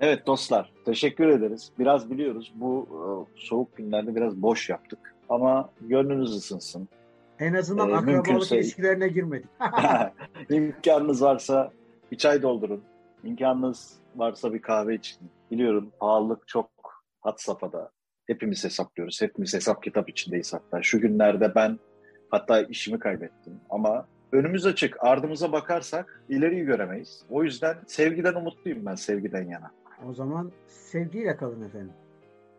Evet 0.00 0.26
dostlar, 0.26 0.72
teşekkür 0.84 1.28
ederiz. 1.28 1.72
Biraz 1.78 2.10
biliyoruz 2.10 2.52
bu 2.54 2.88
e, 2.90 3.00
soğuk 3.40 3.76
günlerde 3.76 4.14
biraz 4.14 4.42
boş 4.42 4.68
yaptık. 4.70 5.14
Ama 5.28 5.70
gönlünüz 5.80 6.36
ısınsın. 6.36 6.88
En 7.38 7.54
azından 7.54 7.90
Ee, 7.90 7.94
akrabalık 7.94 8.26
mümkünse- 8.28 8.56
ilişkilerine 8.56 9.08
girmedik. 9.08 9.48
İmkanınız 10.50 11.22
varsa 11.22 11.72
bir 12.12 12.16
çay 12.16 12.42
doldurun. 12.42 12.82
İmkanınız 13.24 13.98
varsa 14.16 14.54
bir 14.54 14.62
kahve 14.62 14.94
için. 14.94 15.18
Biliyorum 15.50 15.92
pahalılık 16.00 16.48
çok 16.48 16.70
hat 17.20 17.40
safhada. 17.40 17.90
Hepimiz 18.26 18.64
hesaplıyoruz. 18.64 19.22
Hepimiz 19.22 19.54
hesap 19.54 19.82
kitap 19.82 20.08
içindeyiz 20.08 20.52
hatta. 20.54 20.82
Şu 20.82 21.00
günlerde 21.00 21.54
ben 21.54 21.78
hatta 22.30 22.62
işimi 22.62 22.98
kaybettim. 22.98 23.60
Ama 23.70 24.06
önümüz 24.32 24.66
açık. 24.66 25.04
Ardımıza 25.04 25.52
bakarsak 25.52 26.22
ileriyi 26.28 26.64
göremeyiz. 26.64 27.24
O 27.30 27.44
yüzden 27.44 27.76
sevgiden 27.86 28.34
umutluyum 28.34 28.86
ben 28.86 28.94
sevgiden 28.94 29.48
yana. 29.48 29.70
O 30.08 30.14
zaman 30.14 30.52
sevgiyle 30.66 31.36
kalın 31.36 31.62
efendim. 31.62 31.92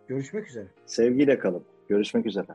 Görüşmek 0.07 0.47
üzere. 0.47 0.67
Sevgiyle 0.85 1.39
kalın. 1.39 1.63
Görüşmek 1.89 2.25
üzere. 2.25 2.47